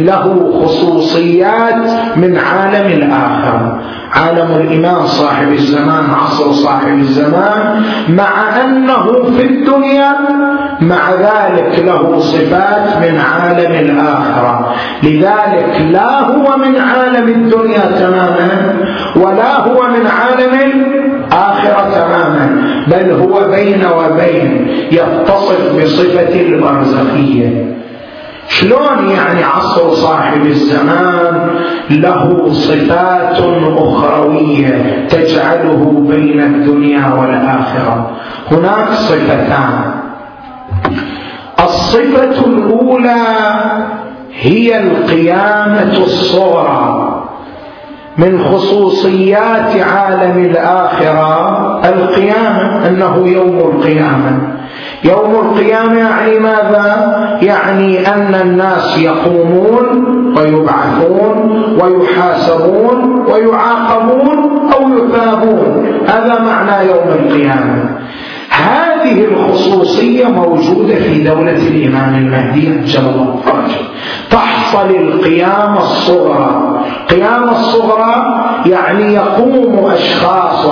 له 0.06 0.52
خصوصيات 0.64 1.90
من 2.18 2.38
عالم 2.38 2.86
الآخرة 2.86 3.80
عالم 4.14 4.52
الإمام 4.56 5.06
صاحب 5.06 5.54
الزمان 5.54 6.10
عصر 6.10 6.52
صاحب 6.52 7.00
الزمان 7.00 7.84
مع 8.10 8.62
أنه 8.64 9.04
في 9.38 9.46
الدنيا 9.46 10.12
مع 10.82 11.12
ذلك 11.12 11.80
له 11.80 12.20
صفات 12.20 12.98
من 13.02 13.20
عالم 13.20 13.72
الآخرة. 13.72 14.74
لذلك 15.04 15.82
لا 15.92 16.20
هو 16.20 16.58
من 16.58 16.78
عالم 16.78 17.30
الدنيا 17.30 17.86
تماما 18.00 18.74
ولا 19.16 19.60
هو 19.60 19.88
من 19.88 20.08
عالم 20.08 20.54
الآخرة 20.54 21.90
تماما 21.90 22.62
بل 22.88 23.12
هو 23.12 23.50
بين 23.50 23.86
وبين 23.86 24.68
يتصف 24.92 25.82
بصفة 25.84 26.42
البرزخية. 26.42 27.81
شلون 28.52 29.10
يعني 29.10 29.44
عصر 29.44 29.94
صاحب 29.94 30.46
الزمان 30.46 31.50
له 31.90 32.50
صفات 32.52 33.38
أخروية 33.78 35.08
تجعله 35.10 36.06
بين 36.10 36.40
الدنيا 36.40 37.14
والآخرة؟ 37.14 38.12
هناك 38.52 38.90
صفتان. 38.90 39.92
الصفة 41.64 42.46
الأولى 42.46 43.26
هي 44.40 44.84
القيامة 44.84 45.98
الصغرى 45.98 47.24
من 48.18 48.44
خصوصيات 48.44 49.82
عالم 49.82 50.46
الآخرة. 50.46 51.61
القيامة 51.86 52.88
أنه 52.88 53.28
يوم 53.28 53.58
القيامة. 53.58 54.58
يوم 55.04 55.36
القيامة 55.36 55.98
يعني 56.00 56.40
ماذا؟ 56.40 57.12
يعني 57.42 58.08
أن 58.08 58.36
الناس 58.36 58.98
يقومون 58.98 60.06
ويبعثون 60.38 61.52
ويحاسبون 61.82 63.26
ويعاقبون 63.32 64.70
أو 64.74 64.90
يثابون. 64.98 65.88
هذا 66.08 66.40
معنى 66.40 66.88
يوم 66.90 67.08
القيامة. 67.20 67.98
هذه 68.52 69.26
الخصوصية 69.26 70.28
موجودة 70.28 70.96
في 70.96 71.24
دولة 71.24 71.68
الإمام 71.68 72.16
المهدي 72.16 72.70
عجل 72.70 73.10
الله 73.10 73.36
فرجه. 73.46 73.82
تحصل 74.32 74.90
القيامة 74.90 75.78
الصغرى. 75.78 76.82
قيامة 77.10 77.52
الصغرى 77.52 78.44
يعني 78.66 79.14
يقوم 79.14 79.92
أشخاص 79.92 80.66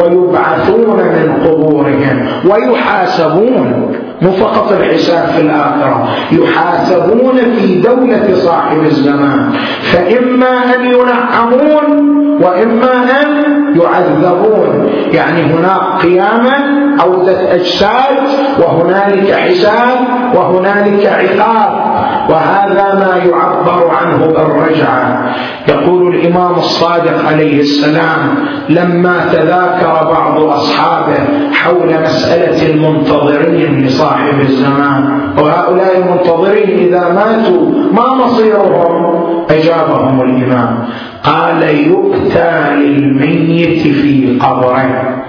ويبعثون 0.00 0.96
من 0.96 1.32
قبورهم 1.46 2.28
ويحاسبون. 2.50 3.88
مو 4.22 4.30
فقط 4.30 4.72
الحساب 4.72 5.28
في 5.28 5.40
الآخرة. 5.40 6.08
يحاسبون 6.32 7.36
في 7.36 7.80
دولة 7.80 8.34
صاحب 8.34 8.82
الزمان. 8.82 9.52
فإما 9.92 10.74
أن 10.74 10.84
ينعمون 10.84 12.16
وإما 12.42 12.92
أن 13.22 13.44
يعذبون. 13.80 14.90
يعني 15.12 15.42
هناك 15.42 16.02
قيامة 16.02 16.52
عودة 17.00 17.54
أجساد 17.54 18.16
وهنالك 18.58 19.32
حساب 19.32 19.98
وهنالك 20.34 21.06
عقاب. 21.06 21.95
وهذا 22.30 22.94
ما 22.94 23.16
يعبر 23.24 23.90
عنه 23.90 24.26
بالرجعة 24.26 25.34
يقول 25.68 26.14
الإمام 26.14 26.54
الصادق 26.54 27.26
عليه 27.28 27.60
السلام 27.60 28.34
لما 28.68 29.32
تذاكر 29.32 30.12
بعض 30.12 30.40
أصحابه 30.42 31.18
حول 31.52 31.94
مسألة 32.02 32.72
المنتظرين 32.72 33.84
لصاحب 33.84 34.40
الزمان. 34.40 35.20
وهؤلاء 35.38 35.98
المنتظرين 35.98 36.78
إذا 36.78 37.12
ماتوا 37.12 37.70
ما 37.92 38.14
مصيرهم؟ 38.14 39.26
أجابهم 39.50 40.20
الإمام. 40.20 40.84
قال 41.24 41.62
يؤتى 41.62 42.76
للميت 42.76 43.82
في 43.82 44.38
قبره. 44.42 45.24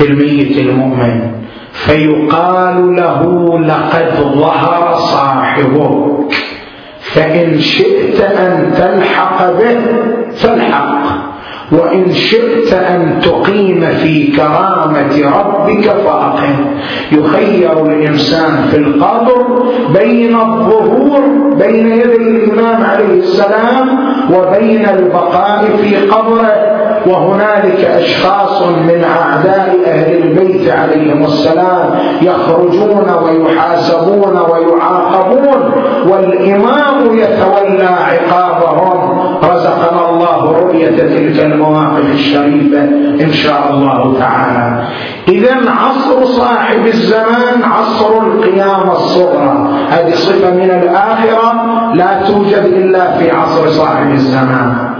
للميت 0.00 0.58
المؤمن. 0.58 1.29
فيقال 1.72 2.96
له 2.96 3.22
لقد 3.58 4.12
ظهر 4.38 4.94
صاحبك 4.96 6.34
فإن 7.00 7.60
شئت 7.60 8.20
أن 8.20 8.72
تلحق 8.76 9.52
به 9.52 9.76
فالحق 10.36 11.30
وإن 11.72 12.12
شئت 12.12 12.72
أن 12.72 13.20
تقيم 13.22 13.80
في 13.80 14.26
كرامة 14.26 15.38
ربك 15.38 15.84
فأقم. 15.84 16.54
يخير 17.12 17.86
الإنسان 17.86 18.68
في 18.70 18.76
القبر 18.76 19.62
بين 19.94 20.34
الظهور 20.40 21.20
بين 21.58 21.92
يدي 21.92 22.16
الإمام 22.16 22.84
عليه 22.84 23.18
السلام 23.18 23.88
وبين 24.34 24.88
البقاء 24.88 25.64
في 25.82 25.96
قبره. 25.96 26.69
وهنالك 27.06 27.84
أشخاص 27.84 28.62
من 28.62 29.04
أعداء 29.04 29.78
أهل 29.86 30.22
البيت 30.22 30.70
عليهم 30.70 31.24
السلام 31.24 31.90
يخرجون 32.22 33.10
ويحاسبون 33.22 34.38
ويعاقبون 34.38 35.72
والإمام 36.08 37.18
يتولى 37.18 37.88
عقابهم. 37.88 39.20
رزقنا 39.44 40.10
الله 40.10 40.52
رؤية 40.52 40.96
تلك 40.96 41.40
المواقف 41.40 42.10
الشريفة 42.12 42.82
إن 43.24 43.32
شاء 43.32 43.70
الله 43.70 44.18
تعالى. 44.18 44.84
إذا 45.28 45.56
عصر 45.70 46.24
صاحب 46.24 46.86
الزمان 46.86 47.62
عصر 47.62 48.22
القيامة 48.22 48.92
الصغرى. 48.92 49.68
هذه 49.90 50.14
صفة 50.14 50.50
من 50.50 50.70
الآخرة 50.70 51.52
لا 51.94 52.22
توجد 52.28 52.64
إلا 52.64 53.10
في 53.18 53.30
عصر 53.30 53.68
صاحب 53.68 54.10
الزمان. 54.10 54.99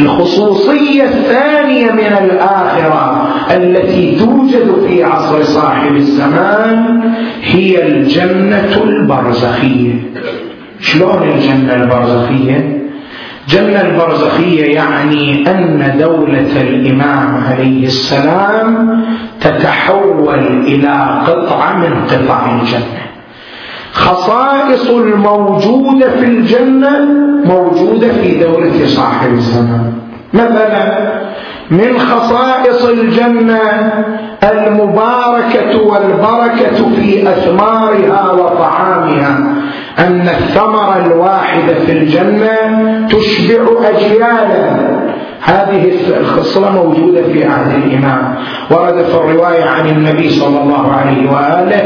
الخصوصية 0.00 1.04
الثانية 1.04 1.90
من 1.92 2.16
الآخرة 2.24 3.28
التي 3.50 4.16
توجد 4.18 4.86
في 4.88 5.04
عصر 5.04 5.42
صاحب 5.42 5.96
الزمان 5.96 7.00
هي 7.42 7.82
الجنة 7.88 8.82
البرزخية 8.84 9.94
شلون 10.80 11.22
الجنة 11.22 11.74
البرزخية؟ 11.74 12.78
جنة 13.48 13.80
البرزخية 13.80 14.64
يعني 14.74 15.50
أن 15.50 15.94
دولة 15.98 16.60
الإمام 16.60 17.44
عليه 17.48 17.86
السلام 17.86 19.04
تتحول 19.40 20.38
إلى 20.66 21.22
قطعة 21.26 21.76
من 21.76 22.04
قطع 22.04 22.60
الجنة 22.60 23.08
خصائص 23.92 24.90
الموجودة 24.90 26.10
في 26.10 26.24
الجنة 26.24 26.98
موجودة 27.44 28.08
في 28.08 28.44
دولة 28.44 28.86
صاحب 28.86 29.32
الزمان. 29.32 29.92
مثلا 30.32 31.08
من 31.70 31.98
خصائص 31.98 32.84
الجنة 32.84 33.92
المباركة 34.42 35.82
والبركة 35.82 36.90
في 36.96 37.28
أثمارها 37.30 38.32
وطعامها 38.32 39.38
أن 39.98 40.28
الثمرة 40.28 41.06
الواحدة 41.06 41.74
في 41.74 41.92
الجنة 41.92 42.56
تشبع 43.08 43.88
أجيالا. 43.88 44.97
هذه 45.42 45.92
الخصلة 46.20 46.70
موجودة 46.70 47.22
في 47.22 47.44
عهد 47.44 47.82
الإمام. 47.84 48.34
ورد 48.70 49.04
في 49.04 49.14
الرواية 49.14 49.64
عن 49.64 49.88
النبي 49.88 50.30
صلى 50.30 50.62
الله 50.62 50.92
عليه 50.92 51.30
وآله 51.30 51.82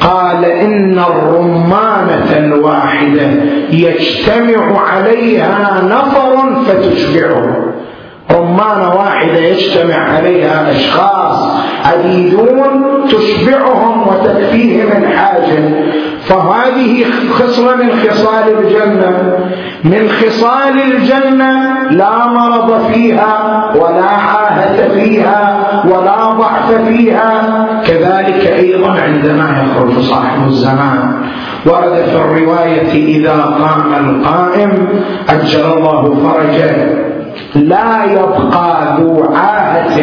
قال 0.00 0.44
إن 0.44 0.98
الرمانة 0.98 2.36
الواحدة 2.36 3.30
يجتمع 3.70 4.80
عليها 4.80 5.82
نفر 5.84 6.64
فتشبعه. 6.64 7.71
رمانة 8.30 8.94
واحدة 8.94 9.38
يجتمع 9.38 9.94
عليها 9.94 10.70
أشخاص 10.70 11.62
عديدون 11.84 12.84
تشبعهم 13.08 14.08
وتكفيهم 14.08 15.02
الحاجة 15.02 15.84
فهذه 16.24 17.04
خصلة 17.32 17.76
من 17.76 17.90
خصال 17.90 18.58
الجنة. 18.58 19.38
من 19.84 20.08
خصال 20.08 20.82
الجنة 20.92 21.82
لا 21.90 22.26
مرض 22.26 22.92
فيها 22.92 23.64
ولا 23.74 24.04
عاهة 24.04 24.88
فيها 24.88 25.66
ولا 25.84 26.30
ضعف 26.30 26.72
فيها. 26.72 27.42
كذلك 27.86 28.46
أيضا 28.46 28.90
عندما 28.90 29.64
يخرج 29.64 29.98
صاحب 30.00 30.46
الزمان. 30.46 31.22
ورد 31.66 31.94
في 31.94 32.16
الرواية 32.16 32.92
إذا 32.92 33.40
قام 33.40 33.94
القائم 33.94 34.88
أجل 35.28 35.60
الله 35.60 36.14
فرجه. 36.14 37.11
لا 37.54 38.04
يبقى 38.04 38.96
ذو 39.00 39.34
عاهة 39.34 39.98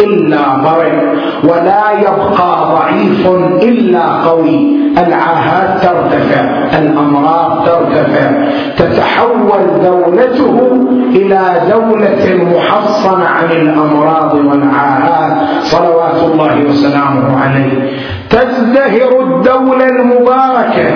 إلا 0.00 0.38
ضرر 0.64 1.16
ولا 1.44 1.82
يبقى 2.00 2.74
ضعيف 2.74 3.26
إلا 3.62 4.02
قوي. 4.28 4.82
العاهات 4.98 5.82
ترتفع 5.82 6.40
الأمراض 6.78 7.64
ترتفع. 7.66 8.30
تتحول 8.76 9.82
دولته 9.84 10.86
إلى 11.14 11.40
دولة 11.70 12.44
محصنة 12.54 13.24
عن 13.24 13.50
الأمراض 13.50 14.34
والعاهات. 14.34 15.48
صلوات 15.62 16.22
الله 16.22 16.64
وسلامه 16.68 17.42
عليه. 17.42 17.90
تزدهر 18.30 19.20
الدولة 19.20 19.86
المباركة 19.86 20.90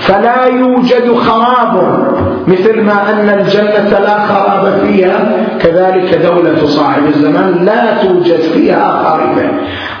فلا 0.00 0.46
يوجد 0.46 1.14
خراب. 1.14 2.02
مثل 2.48 2.82
ما 2.82 3.10
أن 3.10 3.28
الجنة 3.40 3.98
لا 3.98 4.18
خراب 4.18 4.80
فيها 4.86 5.41
كذلك 5.60 6.14
دولة 6.14 6.66
صاحب 6.66 7.06
الزمان 7.06 7.64
لا 7.64 8.02
توجد 8.02 8.40
فيها 8.40 9.02
خريبة 9.04 9.50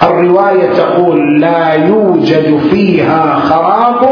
الرواية 0.02 0.70
تقول 0.72 1.40
لا 1.40 1.74
يوجد 1.74 2.58
فيها 2.70 3.36
خراب 3.36 4.08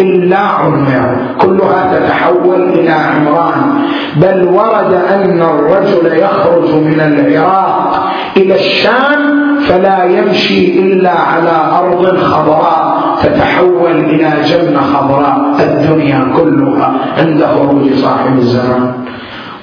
إلا 0.00 0.38
عمر. 0.38 1.16
كلها 1.40 1.98
تتحول 1.98 2.62
إلى 2.62 2.90
عمران. 2.90 3.78
بل 4.16 4.48
ورد 4.48 4.94
أن 4.94 5.42
الرجل 5.42 6.18
يخرج 6.18 6.74
من 6.74 7.00
العراق 7.00 8.06
إلى 8.36 8.54
الشام 8.54 9.36
فلا 9.68 10.04
يمشي 10.04 10.80
إلا 10.80 11.10
على 11.10 11.78
أرض 11.78 12.16
خضراء. 12.16 12.96
تتحول 13.22 13.90
إلى 13.90 14.30
جنة 14.44 14.80
خضراء 14.80 15.56
الدنيا 15.60 16.32
كلها 16.36 16.94
عند 17.18 17.44
خروج 17.44 17.92
صاحب 17.94 18.38
الزمان. 18.38 18.92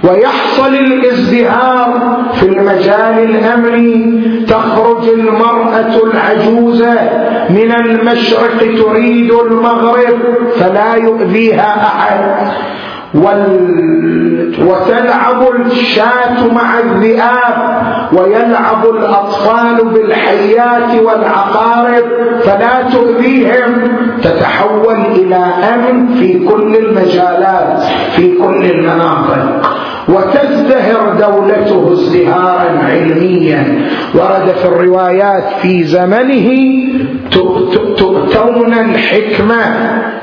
ويحصل 0.04 0.76
الازدهار 0.76 2.22
في 2.34 2.46
المجال 2.46 3.20
الأمري 3.30 4.22
تخرج 4.48 5.10
المرأة 5.10 5.94
العجوزه 6.04 6.94
من 7.50 7.72
المشرق 7.72 8.58
تريد 8.60 9.32
المغرب 9.32 10.20
فلا 10.60 10.96
يؤذيها 10.96 11.88
أحد. 11.88 12.52
وتلعب 14.68 15.42
الشاة 15.66 16.48
مع 16.54 16.80
الذئاب 16.80 17.58
ويلعب 18.14 18.86
الأطفال 18.86 19.86
بالحيات 19.94 21.02
والعقارب 21.02 22.06
فلا 22.44 22.82
تؤذيهم. 22.94 23.72
تتحول 24.24 24.96
إلى 24.96 25.36
أمن 25.74 26.08
في 26.08 26.48
كل 26.48 26.76
المجالات 26.76 27.80
في 28.16 28.38
كل 28.38 28.66
المناطق. 28.66 29.70
وتزدهر 30.10 31.14
دولته 31.20 31.92
ازدهارا 31.92 32.80
علميا. 32.90 33.88
ورد 34.16 34.48
في 34.56 34.66
الروايات 34.66 35.44
في 35.62 35.84
زمنه 35.84 36.50
تؤتون 37.98 38.74
الحكمة 38.74 39.62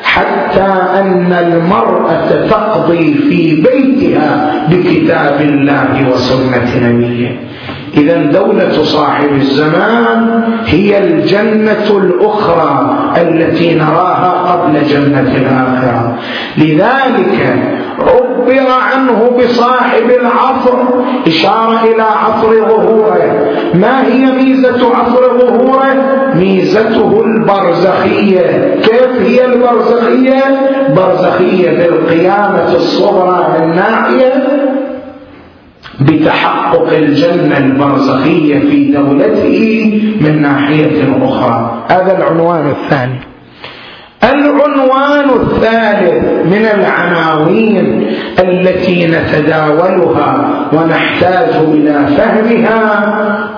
حتى 0.03 0.73
أن 1.01 1.33
المرأة 1.33 2.47
تقضي 2.51 3.15
في 3.15 3.63
بيتها 3.63 4.53
بكتاب 4.71 5.41
الله 5.41 6.11
وسنة 6.13 6.89
نبيه. 6.89 7.50
إذا 7.97 8.17
دولة 8.17 8.83
صاحب 8.83 9.33
الزمان 9.33 10.43
هي 10.65 10.99
الجنة 10.99 11.91
الأخرى 11.91 12.97
التي 13.23 13.75
نراها 13.75 14.53
قبل 14.53 14.83
جنة 14.87 15.37
الآخرة. 15.37 16.17
لذلك 16.59 17.57
عبر 18.01 18.71
عنه 18.71 19.31
بصاحب 19.39 20.11
العصر 20.11 20.79
إشارة 21.27 21.85
إلى 21.85 22.03
عصر 22.03 22.69
ظهوره. 22.69 23.53
ما 23.75 24.07
هي 24.07 24.33
ميزة 24.33 24.97
عصر 24.97 25.39
ظهوره؟ 25.39 25.95
ميزته 26.35 27.25
البرزخية. 27.25 28.75
كيف 28.83 29.23
هي 29.23 29.45
البرزخية؟ 29.45 30.43
برزخية 30.97 31.71
بالقيامة 31.71 32.73
الصغرى 32.73 33.47
من 33.59 33.77
ناحية 33.77 34.33
بتحقق 36.01 36.89
الجنة 36.93 37.57
البرزخية 37.57 38.59
في 38.59 38.93
دولته 38.93 40.01
من 40.21 40.43
ناحية 40.43 41.17
أخرى. 41.23 41.85
هذا 41.91 42.19
العنوان 42.19 42.71
الثاني. 42.71 43.21
العنوان 44.25 45.31
الثالث 45.31 46.47
من 46.47 46.65
العناوين 46.75 48.07
التي 48.39 49.07
نتداولها 49.07 50.49
ونحتاج 50.73 51.55
إلى 51.69 52.07
فهمها 52.07 53.05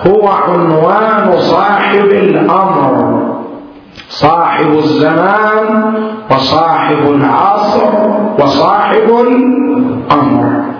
هو 0.06 0.28
عنوان 0.28 1.32
صاحب 1.38 2.04
الأمر. 2.04 3.22
صاحب 4.08 4.78
الزمان 4.78 5.94
وصاحب 6.30 7.10
العصر 7.10 7.92
وصاحب 8.38 9.10
الأمر. 9.26 10.71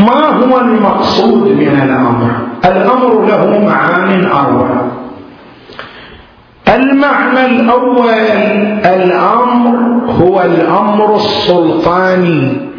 ما 0.00 0.26
هو 0.26 0.58
المقصود 0.58 1.48
من 1.48 1.80
الأمر؟ 1.82 2.30
الأمر 2.64 3.26
له 3.26 3.58
معان 3.66 4.26
أربعة 4.26 4.86
المعنى 6.68 7.46
الأول 7.46 8.08
الأمر 8.84 9.78
هو 10.20 10.42
الأمر 10.42 11.14
السلطاني. 11.16 12.69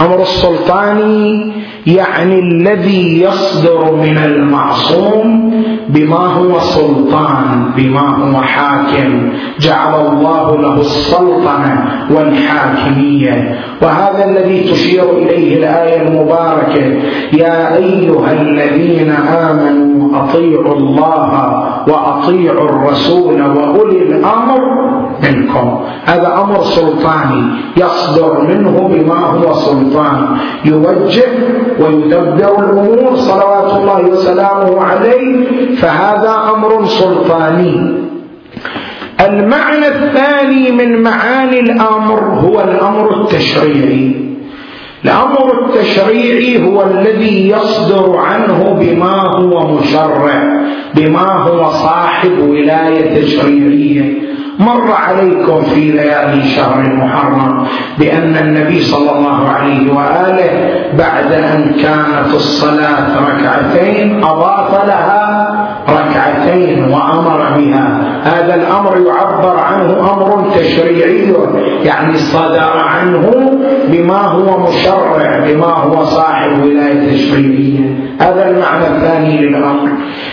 أمر 0.00 0.22
السلطاني 0.22 1.52
يعني 1.86 2.38
الذي 2.38 3.22
يصدر 3.22 3.94
من 3.94 4.18
المعصوم 4.18 5.52
بما 5.88 6.16
هو 6.16 6.58
سلطان 6.58 7.70
بما 7.76 8.00
هو 8.00 8.42
حاكم. 8.42 9.32
جعل 9.60 10.06
الله 10.06 10.56
له 10.56 10.80
السلطنه 10.80 12.06
والحاكمية. 12.10 13.58
وهذا 13.82 14.24
الذي 14.24 14.60
تشير 14.60 15.10
إليه 15.18 15.58
الآية 15.58 16.02
المباركة. 16.02 16.84
يا 17.32 17.76
أيها 17.76 18.32
الذين 18.32 19.10
آمنوا 19.10 20.22
أطيعوا 20.22 20.74
الله 20.74 21.75
وأطيعوا 21.88 22.68
الرسول 22.68 23.42
وأولي 23.42 24.02
الأمر 24.02 24.60
منكم. 25.22 25.80
هذا 26.04 26.34
أمر 26.42 26.60
سلطاني. 26.60 27.42
يصدر 27.76 28.42
منه 28.42 28.88
بما 28.88 29.26
هو 29.26 29.52
سلطان 29.54 30.36
يوجه 30.64 31.28
ويدبر 31.80 32.64
الأمور 32.64 33.16
صلوات 33.16 33.76
الله 33.76 34.00
وسلامه 34.10 34.82
عليه. 34.82 35.46
فهذا 35.76 36.34
أمر 36.54 36.84
سلطاني. 36.84 37.96
المعنى 39.20 39.88
الثاني 39.88 40.70
من 40.72 41.02
معاني 41.02 41.60
الأمر 41.60 42.20
هو 42.20 42.60
الأمر 42.60 43.20
التشريعي. 43.20 44.35
الأمر 45.06 45.52
التشريعي 45.64 46.66
هو 46.66 46.82
الذي 46.82 47.48
يصدر 47.48 48.16
عنه 48.16 48.76
بما 48.80 49.22
هو 49.38 49.76
مشرع 49.76 50.42
بما 50.94 51.32
هو 51.32 51.70
صاحب 51.70 52.38
ولاية 52.38 53.22
تشريعية. 53.22 54.26
مر 54.58 54.92
عليكم 54.92 55.62
في 55.62 55.80
ليالي 55.80 56.42
شهر 56.42 56.80
المحرم 56.80 57.66
بأن 57.98 58.36
النبي 58.36 58.80
صلى 58.80 59.10
الله 59.18 59.48
عليه 59.48 59.92
وآله 59.92 60.50
بعد 60.98 61.32
أن 61.32 61.74
كانت 61.82 62.34
الصلاة 62.34 63.08
ركعتين 63.28 64.24
أضاف 64.24 64.86
لها 64.86 65.68
ركعتين. 65.88 66.45
هذا 68.46 68.54
الأمر 68.54 69.06
يعبر 69.06 69.58
عنه 69.58 70.12
أمر 70.12 70.50
تشريعي. 70.58 71.32
يعني 71.84 72.16
صدر 72.16 72.72
عنه 72.76 73.30
بما 73.88 74.20
هو 74.20 74.68
مشرع 74.68 75.44
بما 75.46 75.66
هو 75.66 76.04
صاحب 76.04 76.62
ولاية 76.62 77.12
تشريعية. 77.12 78.14
هذا 78.20 78.50
المعنى 78.50 78.86
الثاني 78.86 79.38
للأمر. 79.38 79.88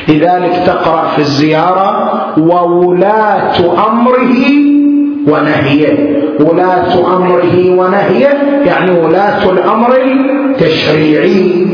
لذلك 0.08 0.63
تقرأ 0.65 1.08
في 1.08 1.19
الزيارة 1.19 2.12
وولاة 2.38 3.88
أمره 3.89 4.43
ونهيه. 5.28 6.21
ولاة 6.39 7.17
أمره 7.17 7.69
ونهيه 7.69 8.62
يعني 8.65 8.91
ولاة 8.91 9.49
الأمر 9.49 9.95
التشريعي. 9.95 11.65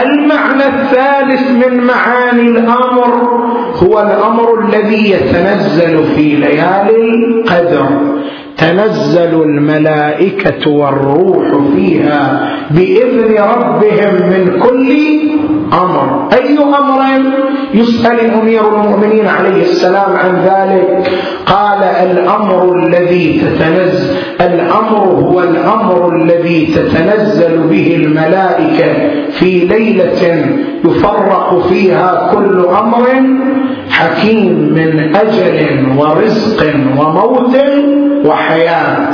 المعنى 0.00 0.66
الثالث 0.66 1.50
من 1.50 1.84
معاني 1.84 2.42
الأمر 2.42 3.38
هو 3.82 4.00
الأمر 4.00 4.64
الذي 4.68 5.10
يتنزل 5.10 6.04
في 6.16 6.22
ليالي 6.22 6.96
القدر. 6.96 7.86
تنزل 8.56 9.42
الملائكة 9.42 10.70
والروح 10.70 11.46
فيها 11.74 12.48
بإذن 12.70 13.34
ربهم 13.38 14.14
من 14.14 14.60
كل 14.62 14.92
أمر. 15.72 16.28
أي 16.32 16.58
أمر 16.58 17.02
يسأل 17.74 18.30
امير 18.30 18.68
المؤمنين 18.68 19.26
عليه 19.26 19.62
السلام 19.62 20.16
عن 20.16 20.44
ذلك. 20.44 21.10
قال 21.46 21.82
الأمر 21.84 22.76
الذي 22.76 23.40
تتنزل 23.40 24.16
الأمر 24.40 24.98
هو 24.98 25.40
الأمر 25.40 26.16
الذي 26.16 26.66
تتنزل 26.66 27.58
به 27.70 27.96
الملائكة 27.96 28.92
في 29.30 29.58
ليلة 29.58 30.46
يفرق 30.84 31.66
فيها 31.68 32.30
كل 32.34 32.66
أمر 32.78 33.08
حكيم 33.90 34.72
من 34.74 35.16
أجل 35.16 35.86
ورزق 35.98 36.66
وموت 36.98 37.56
وحياة. 38.24 39.08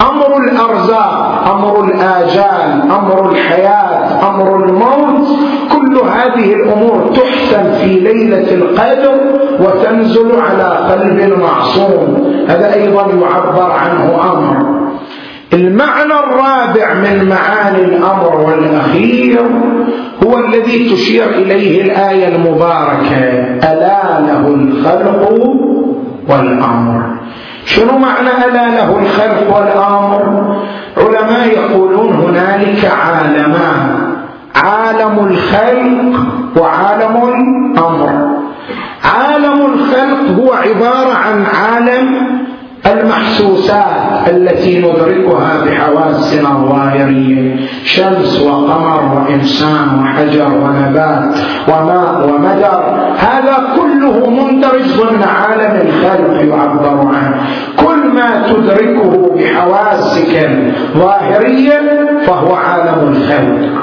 أمر 0.00 0.36
الأرزاق 0.36 1.44
أمر 1.54 1.84
الآجال 1.84 2.82
أمر 2.90 3.30
الحياة 3.32 4.28
أمر 4.30 4.64
الموت 4.64 5.28
كل 5.72 5.96
هذه 5.96 6.54
الأمور 6.54 7.10
تحسن 7.16 7.72
في 7.72 8.00
ليلة 8.00 8.54
القدر 8.54 9.20
وتنزل 9.60 10.40
على 10.40 10.64
قلب 10.64 11.20
المعصوم 11.20 12.32
هذا 12.48 12.74
أيضا 12.74 13.02
يعبر 13.02 13.70
عنه 13.70 14.32
أمر. 14.32 14.78
المعنى 15.52 16.12
الرابع 16.12 16.94
من 16.94 17.28
معاني 17.28 17.84
الأمر 17.84 18.36
والأخير 18.36 19.42
هو 20.26 20.38
الذي 20.38 20.90
تشير 20.90 21.28
إليه 21.28 21.82
الآية 21.82 22.28
المباركة 22.36 23.18
ألا 23.72 24.20
له 24.20 24.48
الخلق 24.48 25.32
والأمر. 26.28 27.17
شنو 27.68 27.98
معنى 27.98 28.30
ألا 28.44 28.66
له 28.76 28.98
الخلق 28.98 29.56
والأمر؟ 29.56 30.22
علماء 30.96 31.46
يقولون 31.48 32.12
هنالك 32.12 32.82
عالمان 32.84 34.14
عالم 34.54 35.14
الخلق 35.26 36.20
وعالم 36.56 37.14
الأمر. 37.28 38.10
عالم 39.04 39.58
الخلق 39.72 40.20
هو 40.38 40.52
عبارة 40.52 41.14
عن 41.14 41.44
عالم 41.46 42.38
المحسوسات 42.86 44.28
التي 44.28 44.78
ندركها 44.78 45.64
بحواسنا 45.64 46.48
الظاهرية 46.48 47.56
شمس 47.84 48.40
وقمر 48.40 49.14
وإنسان 49.14 50.00
وحجر 50.00 50.52
ونبات 50.54 51.34
وماء 51.68 52.28
ومدر. 52.28 52.80
هذا 53.18 53.66
كله 53.76 54.30
مندرج 54.30 54.86
ضمن 54.98 55.22
عالم 55.22 55.88
الخلق 55.88 56.54
يعبر 56.54 57.06
عنه. 57.14 57.40
كل 57.76 58.08
ما 58.14 58.52
تدركه 58.52 59.34
بحواسك 59.36 60.34
الظاهرية 60.34 61.80
فهو 62.26 62.54
عالم 62.54 63.08
الخلق. 63.08 63.82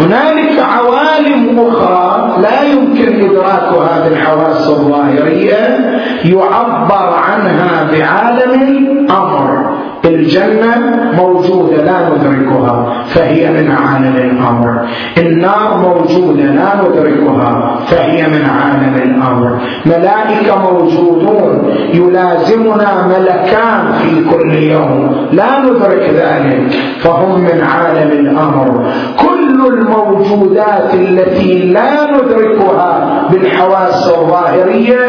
هنالك 0.00 0.58
عوالم 0.58 1.58
أخرى 1.68 2.36
لا 2.42 2.62
يمكن 2.62 3.30
إدراكها 3.30 4.08
بالحواس 4.08 4.68
الظاهرية 4.68 5.78
يعبر 6.24 7.14
عنها 7.28 7.90
بعالم 7.92 8.62
الأمر. 8.62 9.70
الجنة 10.04 10.74
موجودة 11.16 11.76
لا 11.76 12.08
ندركها 12.08 13.04
فهي 13.04 13.50
من 13.50 13.70
عالم 13.70 14.16
الأمر. 14.16 14.88
النار 15.18 15.76
موجودة 15.76 16.42
لا 16.42 16.70
ندركها 16.82 17.76
فهي 17.86 18.26
من 18.26 18.50
عالم 18.50 18.94
الأمر. 18.94 19.58
ملائكة 19.86 20.72
موجودون 20.72 21.70
يلازمنا 21.94 23.06
ملكان 23.06 23.92
في 23.98 24.24
كل 24.30 24.54
يوم. 24.54 25.28
لا 25.32 25.60
ندرك 25.60 26.10
ذلك 26.14 26.72
فهم 27.00 27.40
من 27.40 27.62
عالم 27.62 28.10
الأمر. 28.12 28.84
كل 29.20 29.29
الموجودات 29.66 30.94
التي 30.94 31.72
لا 31.72 32.10
ندركها 32.10 33.28
بالحواس 33.30 34.08
الظاهرية 34.08 35.00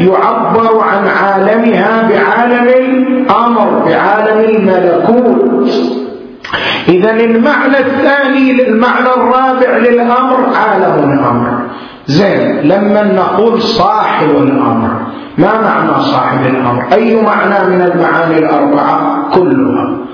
يعبر 0.00 0.80
عن 0.80 1.08
عالمها 1.08 2.08
بعالم 2.08 2.68
الأمر 2.68 3.84
بعالم 3.86 4.38
الملكوت. 4.54 5.70
إذا 6.88 7.10
المعنى 7.10 7.78
الثاني 7.78 8.68
المعنى 8.68 9.08
الرابع 9.16 9.76
للأمر 9.76 10.36
عالم 10.54 11.12
الأمر. 11.12 11.60
زين 12.06 12.60
لما 12.60 13.02
نقول 13.02 13.62
صاحب 13.62 14.30
الأمر 14.30 14.90
ما 15.38 15.60
معنى 15.60 16.02
صاحب 16.02 16.46
الأمر؟ 16.46 16.84
أي 16.92 17.22
معنى 17.22 17.76
من 17.76 17.82
المعاني 17.82 18.38
الأربعة؟ 18.38 19.30
كلها. 19.34 20.09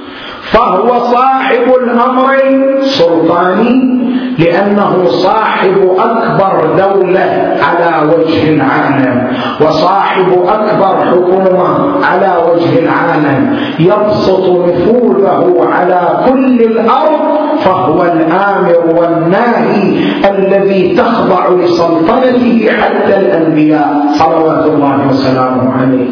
فهو 0.52 0.98
صاحب 0.98 1.74
الأمر 1.82 2.34
السلطاني 2.78 3.96
لأنه 4.38 5.04
صاحب 5.04 5.96
أكبر 5.98 6.76
دولة 6.78 7.56
على 7.62 8.12
وجه 8.12 8.54
العالم 8.54 9.28
وصاحب 9.60 10.28
أكبر 10.48 11.04
حكومة 11.04 12.04
على 12.04 12.32
وجه 12.48 12.78
العالم. 12.78 13.56
يبسط 13.78 14.48
نفوذه 14.68 15.68
على 15.72 16.24
كل 16.28 16.60
الأرض 16.60 17.20
فهو 17.64 18.02
الآمر 18.02 19.00
والناهي 19.00 19.98
الذي 20.30 20.96
تخضع 20.96 21.48
لسلطنته 21.48 22.68
حتى 22.80 23.16
الأنبياء 23.16 24.06
صلوات 24.12 24.66
الله 24.66 25.08
وسلامه 25.08 25.72
عليه. 25.82 26.08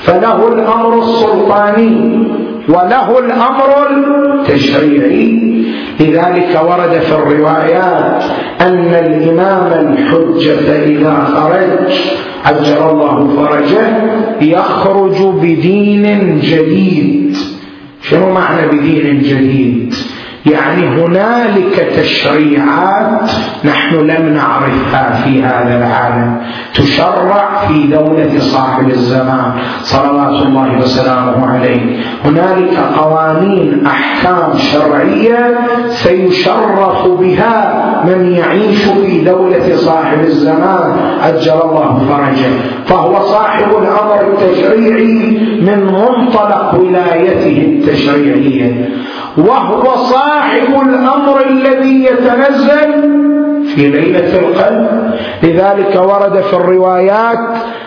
فله 0.00 0.48
الأمر 0.48 0.98
السلطاني. 0.98 2.28
وله 2.68 3.18
الأمر 3.18 3.90
التشريعي. 3.90 5.48
لذلك 6.00 6.60
ورد 6.64 6.98
في 6.98 7.14
الروايات 7.14 8.22
أن 8.60 8.94
الإمام 8.94 9.72
الحجة 9.72 10.84
إذا 10.84 11.24
خرج 11.34 11.92
عجل 12.44 12.82
الله 12.90 13.28
فرجه 13.36 13.86
يخرج 14.40 15.22
بدين 15.22 16.40
جديد. 16.40 17.36
شنو 18.02 18.32
معنى 18.32 18.66
بدين 18.66 19.22
جديد؟ 19.22 19.94
يعني 20.52 20.86
هنالك 20.88 21.92
تشريعات 21.96 23.30
نحن 23.64 23.94
لم 23.96 24.34
نعرفها 24.34 25.20
في 25.24 25.42
هذا 25.42 25.76
العالم. 25.78 26.40
تشرع 26.74 27.66
في 27.68 27.86
دولة 27.86 28.38
صاحب 28.38 28.90
الزمان 28.90 29.52
صلوات 29.82 30.42
الله 30.46 30.78
وسلامه 30.78 31.46
عليه. 31.50 32.00
هنالك 32.24 32.78
قوانين 32.98 33.86
أحكام 33.86 34.58
شرعية 34.58 35.58
سيشرف 35.88 37.08
بها 37.08 37.74
من 38.04 38.32
يعيش 38.32 38.84
في 38.84 39.24
دولة 39.24 39.76
صاحب 39.76 40.20
الزمان. 40.20 40.96
أجل 41.22 41.52
الله 41.52 41.98
فرجه. 42.08 42.50
فهو 42.86 43.22
صاحب 43.22 43.68
الأمر 43.82 44.20
التشريعي 44.20 45.38
من 45.60 45.84
منطلق 45.84 46.74
ولايته 46.74 47.62
التشريعية. 47.66 48.88
وهو 49.38 49.96
صاحب 49.96 50.37
الأمر 50.82 51.46
الذي 51.46 52.04
يتنزل 52.04 52.92
في 53.74 53.88
ليلة 53.88 54.38
القدر. 54.38 54.88
لذلك 55.42 55.96
ورد 55.96 56.40
في 56.40 56.56
الروايات 56.56 57.38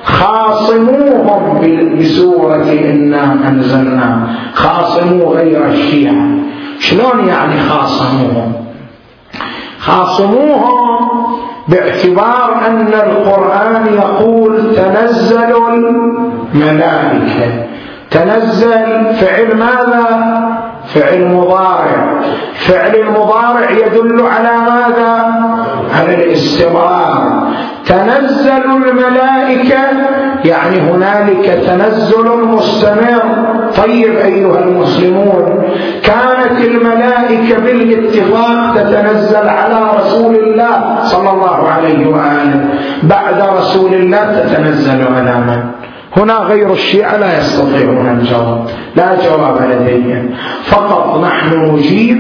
خاصموهم 0.03 1.61
بسورة 1.99 2.71
إنا 2.71 3.47
أنزلنا 3.47 4.27
خاصموا 4.53 5.35
غير 5.35 5.67
الشيعة. 5.67 6.25
شلون 6.79 7.27
يعني 7.27 7.59
خاصموهم؟ 7.69 8.53
خاصموهم 9.79 11.09
باعتبار 11.67 12.61
أن 12.67 12.87
القرآن 12.87 13.85
يقول 13.93 14.75
تنزل 14.75 15.53
الملائكة. 16.53 17.65
تنزل 18.11 19.13
فعل 19.13 19.57
ماذا؟ 19.57 20.70
فعل 20.93 21.25
مضارع. 21.25 22.21
فعل 22.55 22.95
المضارع 22.95 23.71
يدل 23.71 24.25
على 24.27 24.51
ماذا؟ 24.57 25.33
على 25.95 26.15
الاستمرار. 26.15 27.43
تنزل 27.85 28.63
الملائكة 28.65 29.81
يعني 30.45 30.79
هنالك 30.79 31.45
تنزل 31.45 32.47
مستمر. 32.47 33.21
طيب 33.77 34.15
أيها 34.15 34.59
المسلمون 34.59 35.63
كانت 36.03 36.65
الملائكة 36.65 37.59
بالاتفاق 37.59 38.75
تتنزل 38.75 39.49
على 39.49 39.79
رسول 39.97 40.35
الله 40.35 40.95
صلى 41.03 41.29
الله 41.29 41.67
عليه 41.67 42.07
وآله. 42.07 42.65
بعد 43.03 43.41
رسول 43.57 43.93
الله 43.93 44.41
تتنزل 44.41 45.07
على 45.15 45.35
من؟ 45.47 45.80
هنا 46.17 46.33
غير 46.33 46.73
الشيعة 46.73 47.17
لا 47.17 47.37
يستطيعون 47.37 48.07
الجواب 48.19 48.65
لا 48.95 49.15
جواب 49.25 49.57
لديهم 49.71 50.29
فقط 50.63 51.23
نحن 51.23 51.75
نجيب 51.75 52.17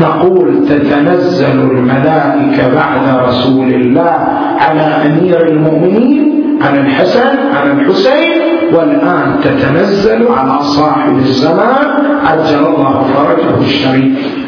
نقول 0.00 0.68
تتنزل 0.68 1.60
الملائكة 1.60 2.74
بعد 2.74 3.28
رسول 3.28 3.68
الله 3.74 4.16
على 4.58 4.80
أمير 4.80 5.46
المؤمنين 5.48 6.34
على 6.62 6.80
الحسن 6.80 7.38
على 7.54 7.72
الحسين 7.72 8.40
والآن 8.72 9.36
تتنزل 9.42 10.28
على 10.28 10.62
صاحب 10.62 11.16
الزمان 11.16 11.86
عجل 12.26 12.66
الله 12.66 13.04
فرجه 13.14 13.60
الشريف. 13.60 14.47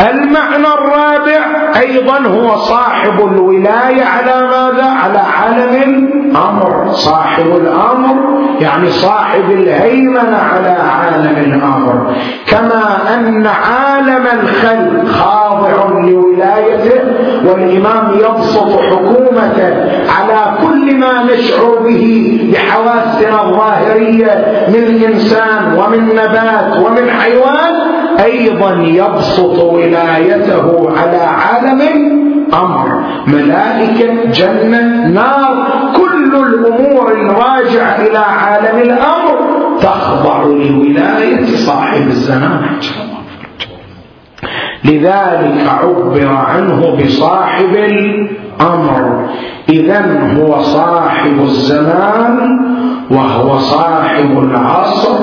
المعنى 0.00 0.66
الرابع 0.66 1.72
أيضا 1.80 2.18
هو 2.18 2.56
صاحب 2.56 3.20
الولاية 3.20 4.04
على 4.04 4.46
ماذا؟ 4.46 4.84
على 4.84 5.18
عالم 5.18 5.82
الأمر 5.82 6.88
صاحب 6.90 7.46
الأمر 7.46 8.16
يعني 8.60 8.90
صاحب 8.90 9.50
الهيمنة 9.50 10.36
على 10.36 10.68
عالم 10.68 11.36
الأمر 11.36 12.14
كما 12.46 13.14
أن 13.14 13.46
عالم 13.46 13.87
الخلق 14.06 15.06
خاضع 15.06 16.00
لولايته 16.00 17.00
والإمام 17.46 18.12
يبسط 18.14 18.80
حكومته 18.80 19.74
على 20.18 20.58
كل 20.62 20.96
ما 20.96 21.22
نشعر 21.22 21.78
به 21.84 22.38
بحواسنا 22.52 23.42
الظاهرية 23.44 24.66
من 24.68 25.04
إنسان 25.04 25.78
ومن 25.78 26.06
نبات 26.06 26.76
ومن 26.86 27.10
حيوان 27.10 27.74
أيضا 28.24 28.70
يبسط 28.82 29.58
ولايته 29.58 30.90
على 30.98 31.16
عالم 31.16 31.80
أمر 32.54 33.02
ملائكة 33.26 34.30
جنة 34.30 35.06
نار 35.08 35.66
كل 35.96 36.36
الأمور 36.36 37.12
الراجعة 37.12 37.96
إلى 38.06 38.18
عالم 38.18 38.78
الأمر 38.80 39.38
تخضع 39.80 40.42
لولاية 40.42 41.46
صاحب 41.56 42.06
الزمان. 42.06 42.78
لذلك 44.84 45.68
عبر 45.68 46.26
عنه 46.26 46.96
بصاحب 46.96 47.76
الأمر. 47.76 49.28
إذا 49.68 50.34
هو 50.38 50.62
صاحب 50.62 51.40
الزمان 51.42 52.38
وهو 53.10 53.58
صاحب 53.58 54.38
العصر 54.38 55.18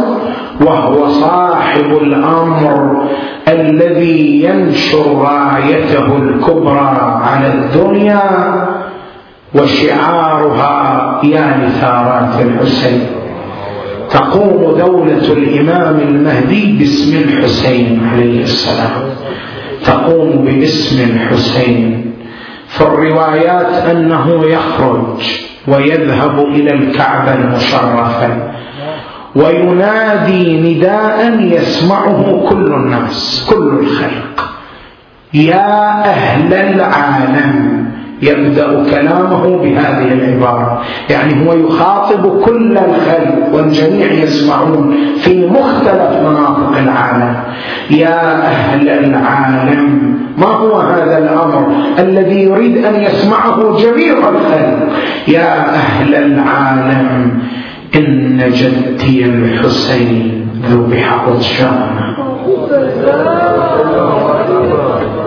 وهو 0.61 1.07
صاحب 1.07 1.91
الأمر 2.01 3.03
الذي 3.47 4.43
ينشر 4.43 5.17
رايته 5.17 6.17
الكبرى 6.17 7.19
على 7.23 7.53
الدنيا 7.53 8.23
وشعارها 9.55 11.19
يا 11.23 11.67
لثارات 11.67 12.41
الحسين. 12.41 13.01
تقوم 14.09 14.77
دولة 14.77 15.33
الإمام 15.33 15.99
المهدي 15.99 16.77
باسم 16.79 17.17
الحسين 17.17 18.09
عليه 18.13 18.41
السلام. 18.43 19.04
تقوم 19.85 20.45
باسم 20.45 21.03
الحسين 21.11 22.11
في 22.67 22.81
الروايات 22.81 23.73
أنه 23.89 24.43
يخرج 24.45 25.21
ويذهب 25.67 26.39
إلى 26.39 26.73
الكعبة 26.73 27.33
المشرفة 27.33 28.51
وينادي 29.35 30.61
نداء 30.61 31.39
يسمعه 31.39 32.45
كل 32.49 32.73
الناس 32.73 33.47
كل 33.49 33.79
الخلق 33.79 34.49
يا 35.33 36.03
أهل 36.05 36.53
العالم 36.53 37.84
يبدأ 38.21 38.83
كلامه 38.91 39.57
بهذه 39.57 40.13
العبارة. 40.13 40.81
يعني 41.09 41.47
هو 41.47 41.53
يخاطب 41.53 42.41
كل 42.41 42.77
الخلق 42.77 43.53
والجميع 43.53 44.11
يسمعون 44.11 44.95
في 45.17 45.47
مختلف 45.47 46.19
مناطق 46.25 46.77
العالم. 46.83 47.35
يا 47.91 48.41
أهل 48.41 48.89
العالم 48.89 50.15
ما 50.37 50.47
هو 50.47 50.79
هذا 50.79 51.17
الأمر 51.17 51.67
الذي 51.99 52.43
يريد 52.43 52.85
أن 52.85 52.95
يسمعه 52.95 53.77
جميع 53.77 54.13
الخلق؟ 54.13 54.89
يا 55.27 55.69
أهل 55.69 56.15
العالم 56.15 57.39
إن 57.95 58.37
جدي 58.37 59.25
الحسين 59.25 60.47
ذبح 60.69 61.13
عطشانا 61.13 62.15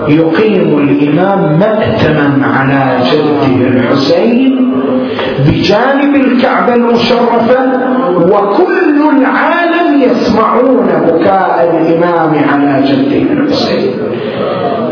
يقيم 0.09 0.79
الإمام 0.79 1.59
مأتما 1.59 2.47
على 2.47 2.99
جده 3.13 3.69
الحسين 3.69 4.73
بجانب 5.47 6.15
الكعبة 6.17 6.75
المشرفة 6.75 7.73
وكل 8.17 8.99
العالم 9.19 10.03
يسمعون 10.03 10.89
بكاء 11.07 11.55
الإمام 11.71 12.33
على 12.53 12.83
جده 12.87 13.33
الحسين. 13.33 13.91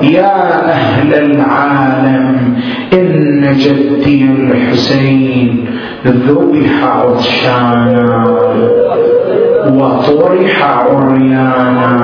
يا 0.03 0.65
أهل 0.71 1.15
العالم 1.15 2.55
إن 2.93 3.55
جدي 3.57 4.25
الحسين 4.25 5.67
ذبح 6.07 6.85
عطشانا 6.85 8.25
وطرح 9.73 10.65
عريانا. 10.65 11.97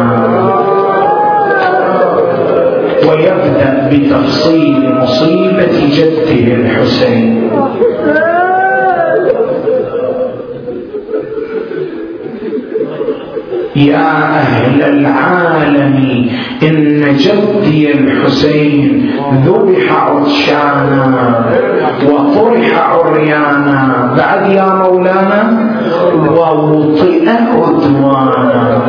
ويبدأ 3.08 3.90
بتفصيل 3.92 4.94
مصيبة 5.00 5.76
جده 5.96 6.54
الحسين. 6.54 7.50
يا 13.76 14.10
أهل 14.42 14.82
العالم 14.82 16.26
إن 16.62 17.16
جدي 17.16 17.92
الحسين 17.92 19.10
ذبح 19.46 20.04
عطشانا 20.04 21.44
وطرح 22.06 22.88
عريانا. 22.90 24.14
بعد 24.18 24.52
يا 24.52 24.68
مولانا 24.74 25.42
ووطئ 26.14 27.28
عدوانا. 27.28 28.82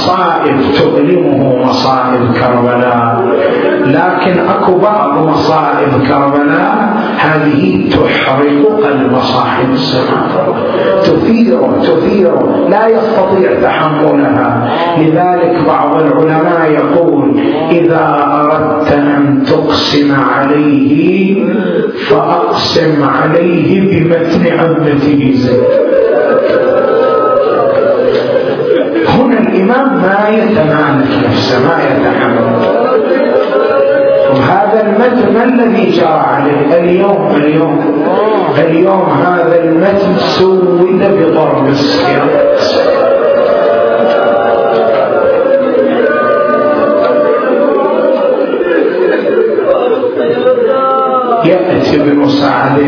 مصائب 0.00 0.56
تؤلمه 0.78 1.66
مصائب 1.66 2.32
كربلاء. 2.32 3.24
لكن 3.86 4.38
أكو 4.48 4.78
بعض 4.78 5.28
مصائب 5.28 5.88
كربلاء 6.08 6.96
هذه 7.18 7.90
تحرق 7.90 8.84
قلب 8.84 9.18
صاحب 9.20 9.70
السماء 9.72 10.54
تثيره 11.02 11.78
تثيره 11.82 12.66
لا 12.68 12.86
يستطيع 12.88 13.60
تحملها. 13.62 14.68
لذلك 14.98 15.56
بعض 15.66 16.02
العلماء 16.02 16.70
يقول 16.70 17.40
إذا 17.70 18.26
أردت 18.32 18.92
أن 18.92 19.42
تقسم 19.46 20.14
عليه 20.14 21.44
فأقسم 22.10 23.04
عليه 23.04 23.80
بمتن 23.80 24.58
عمته 24.58 25.32
زيد 25.34 25.89
الإمام 29.70 30.02
ما 30.02 30.28
يتمالك 30.28 31.28
نفسه 31.28 31.58
ما 31.58 31.76
يتحمل 31.84 32.44
وهذا 34.30 34.80
المتن 34.80 35.34
ما 35.34 35.44
الذي 35.44 35.90
جرى 35.90 36.06
عليه 36.06 36.78
اليوم 36.78 37.30
اليوم 37.36 38.04
اليوم 38.58 39.10
هذا 39.10 39.64
المتن 39.64 40.16
سود 40.18 41.02
بضرب 41.02 41.68
السياط 41.68 42.30
يأتي 51.44 52.28
سعد 52.28 52.78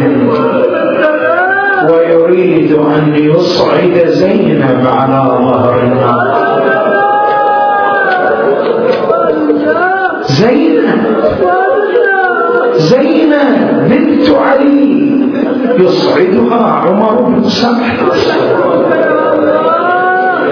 ويريد 1.91 2.72
أن 2.72 3.14
يصعد 3.14 4.07
زينب 4.07 4.87
على 4.87 5.22
ظهر 5.28 5.80
النار. 5.83 6.32
زينب 10.27 11.03
زينب 12.73 13.89
بنت 13.91 14.31
علي. 14.31 15.12
يصعدها 15.79 16.64
عمر 16.66 17.23
بن 17.23 17.43
سعد 17.49 17.99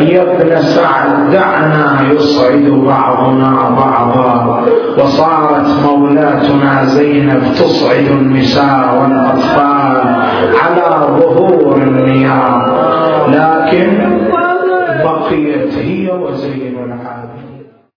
يا 0.00 0.22
ابن 0.22 0.62
سعد 0.62 1.30
دعنا 1.30 2.12
يصعد 2.12 2.64
بعضنا 2.64 3.70
بعضا. 3.70 4.64
وصارت 4.98 5.68
مولاتنا 5.84 6.84
زينب 6.84 7.42
تصعد 7.54 8.06
النساء 8.10 9.02
والأطفال 9.02 9.96
على 10.62 11.06
ظهور 11.20 11.76
النيام 11.76 12.62
لكن 13.28 13.88
بقيت 15.04 15.74
هي 15.74 16.10
وزينب. 16.10 16.69